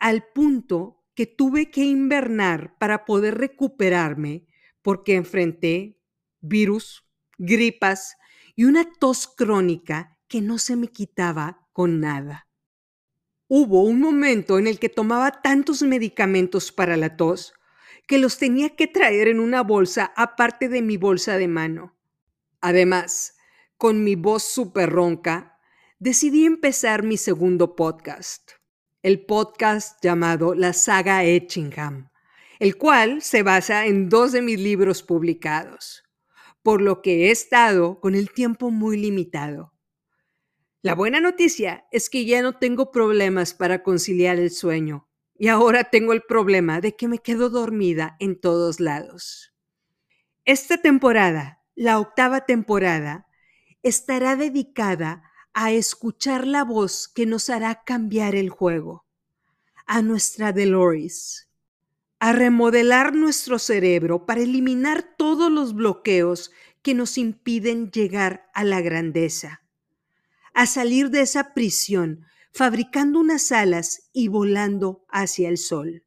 [0.00, 4.46] al punto que tuve que invernar para poder recuperarme
[4.82, 6.00] porque enfrenté
[6.40, 7.06] virus,
[7.38, 8.16] gripas
[8.56, 12.48] y una tos crónica que no se me quitaba con nada.
[13.54, 17.52] Hubo un momento en el que tomaba tantos medicamentos para la tos
[18.06, 21.94] que los tenía que traer en una bolsa aparte de mi bolsa de mano.
[22.62, 23.36] Además,
[23.76, 25.58] con mi voz súper ronca,
[25.98, 28.52] decidí empezar mi segundo podcast,
[29.02, 32.08] el podcast llamado La Saga Etchingham,
[32.58, 36.04] el cual se basa en dos de mis libros publicados,
[36.62, 39.71] por lo que he estado con el tiempo muy limitado.
[40.84, 45.08] La buena noticia es que ya no tengo problemas para conciliar el sueño
[45.38, 49.54] y ahora tengo el problema de que me quedo dormida en todos lados.
[50.44, 53.28] Esta temporada, la octava temporada,
[53.84, 55.22] estará dedicada
[55.54, 59.06] a escuchar la voz que nos hará cambiar el juego,
[59.86, 61.48] a nuestra Delores,
[62.18, 66.50] a remodelar nuestro cerebro para eliminar todos los bloqueos
[66.82, 69.61] que nos impiden llegar a la grandeza
[70.54, 76.04] a salir de esa prisión, fabricando unas alas y volando hacia el sol.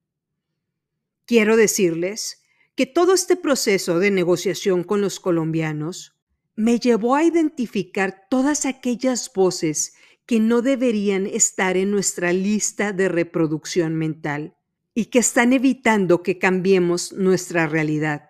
[1.26, 2.44] Quiero decirles
[2.76, 6.16] que todo este proceso de negociación con los colombianos
[6.56, 13.10] me llevó a identificar todas aquellas voces que no deberían estar en nuestra lista de
[13.10, 14.56] reproducción mental
[14.94, 18.30] y que están evitando que cambiemos nuestra realidad.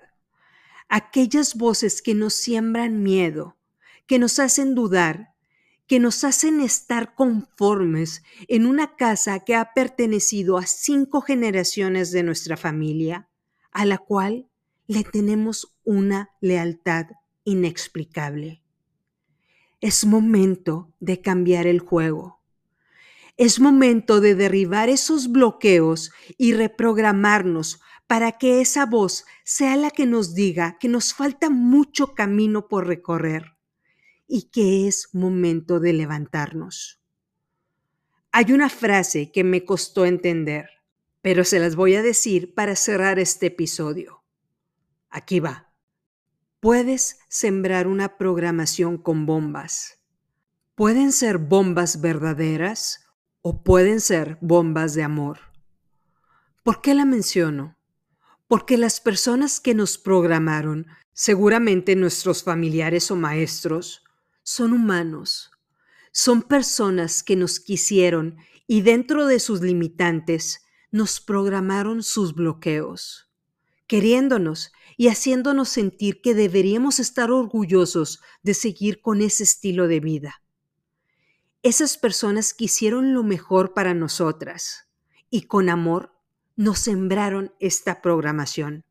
[0.89, 3.57] Aquellas voces que nos siembran miedo,
[4.07, 5.34] que nos hacen dudar
[5.87, 12.23] que nos hacen estar conformes en una casa que ha pertenecido a cinco generaciones de
[12.23, 13.29] nuestra familia,
[13.71, 14.47] a la cual
[14.87, 17.07] le tenemos una lealtad
[17.43, 18.61] inexplicable.
[19.79, 22.41] Es momento de cambiar el juego.
[23.37, 30.05] Es momento de derribar esos bloqueos y reprogramarnos para que esa voz sea la que
[30.05, 33.54] nos diga que nos falta mucho camino por recorrer
[34.27, 37.01] y que es momento de levantarnos.
[38.31, 40.69] Hay una frase que me costó entender,
[41.21, 44.23] pero se las voy a decir para cerrar este episodio.
[45.09, 45.71] Aquí va.
[46.59, 50.01] Puedes sembrar una programación con bombas.
[50.75, 53.05] Pueden ser bombas verdaderas
[53.41, 55.39] o pueden ser bombas de amor.
[56.63, 57.77] ¿Por qué la menciono?
[58.47, 64.04] Porque las personas que nos programaron, seguramente nuestros familiares o maestros,
[64.45, 65.51] son humanos,
[66.11, 68.37] son personas que nos quisieron
[68.67, 73.27] y dentro de sus limitantes nos programaron sus bloqueos,
[73.87, 80.43] queriéndonos y haciéndonos sentir que deberíamos estar orgullosos de seguir con ese estilo de vida.
[81.63, 84.87] Esas personas quisieron lo mejor para nosotras
[85.31, 86.13] y con amor
[86.55, 88.85] nos sembraron esta programación.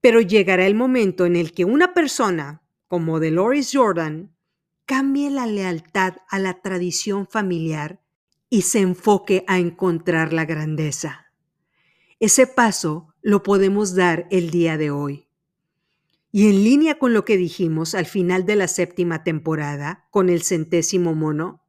[0.00, 4.34] Pero llegará el momento en el que una persona como Dolores Jordan
[4.88, 8.00] cambie la lealtad a la tradición familiar
[8.48, 11.26] y se enfoque a encontrar la grandeza.
[12.20, 15.28] Ese paso lo podemos dar el día de hoy.
[16.32, 20.42] Y en línea con lo que dijimos al final de la séptima temporada, con el
[20.42, 21.62] centésimo mono,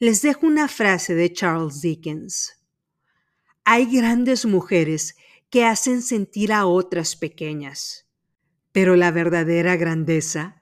[0.00, 2.60] les dejo una frase de Charles Dickens.
[3.62, 5.14] Hay grandes mujeres
[5.48, 8.08] que hacen sentir a otras pequeñas,
[8.72, 10.57] pero la verdadera grandeza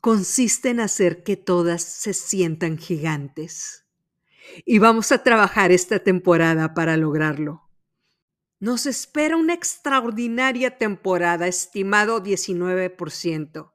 [0.00, 3.86] consiste en hacer que todas se sientan gigantes.
[4.64, 7.68] Y vamos a trabajar esta temporada para lograrlo.
[8.58, 13.72] Nos espera una extraordinaria temporada, estimado 19%.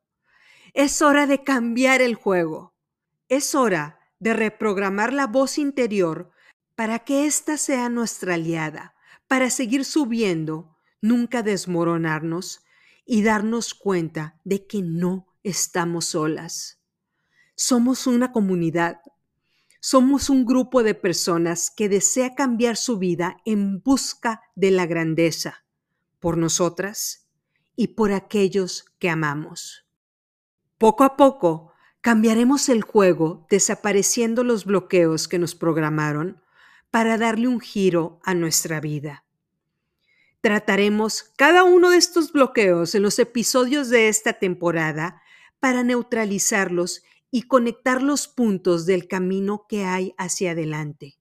[0.74, 2.76] Es hora de cambiar el juego.
[3.30, 6.32] Es hora de reprogramar la voz interior
[6.76, 8.96] para que ésta sea nuestra aliada,
[9.28, 12.64] para seguir subiendo, nunca desmoronarnos
[13.06, 16.82] y darnos cuenta de que no estamos solas.
[17.56, 19.00] Somos una comunidad.
[19.80, 25.64] Somos un grupo de personas que desea cambiar su vida en busca de la grandeza,
[26.20, 27.30] por nosotras
[27.76, 29.86] y por aquellos que amamos.
[30.80, 36.42] Poco a poco cambiaremos el juego desapareciendo los bloqueos que nos programaron
[36.90, 39.26] para darle un giro a nuestra vida.
[40.42, 45.22] Trataremos cada uno de estos bloqueos en los episodios de esta temporada
[45.60, 51.18] para neutralizarlos y conectar los puntos del camino que hay hacia adelante.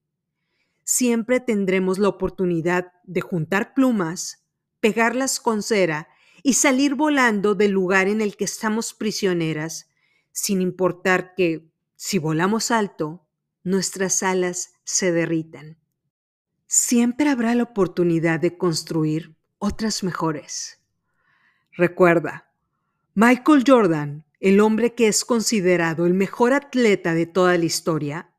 [0.85, 4.44] siempre tendremos la oportunidad de juntar plumas,
[4.81, 6.09] pegarlas con cera
[6.43, 9.89] y salir volando del lugar en el que estamos prisioneras,
[10.31, 13.27] sin importar que, si volamos alto,
[13.62, 15.78] nuestras alas se derritan.
[16.66, 20.81] Siempre habrá la oportunidad de construir otras mejores.
[21.73, 22.52] Recuerda,
[23.16, 28.35] Michael Jordan, el hombre que es considerado el mejor atleta de toda la historia,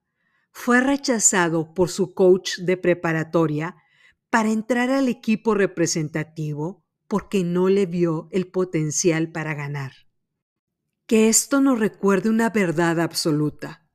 [0.52, 3.78] fue rechazado por su coach de preparatoria
[4.30, 9.94] para entrar al equipo representativo porque no le vio el potencial para ganar.
[11.06, 13.88] Que esto nos recuerde una verdad absoluta.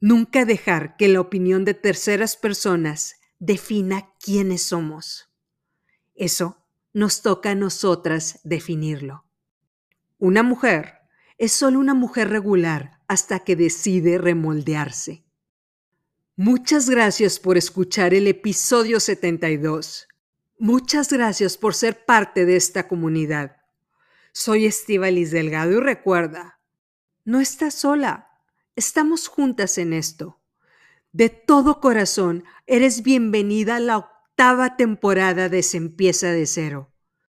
[0.00, 5.30] Nunca dejar que la opinión de terceras personas defina quiénes somos.
[6.14, 6.62] Eso
[6.92, 9.24] nos toca a nosotras definirlo.
[10.24, 11.02] Una mujer
[11.36, 15.22] es solo una mujer regular hasta que decide remoldearse.
[16.34, 20.08] Muchas gracias por escuchar el episodio 72.
[20.58, 23.58] Muchas gracias por ser parte de esta comunidad.
[24.32, 26.58] Soy Estivalis Delgado y recuerda,
[27.26, 28.30] no estás sola,
[28.76, 30.40] estamos juntas en esto.
[31.12, 36.93] De todo corazón, eres bienvenida a la octava temporada de Se empieza de cero.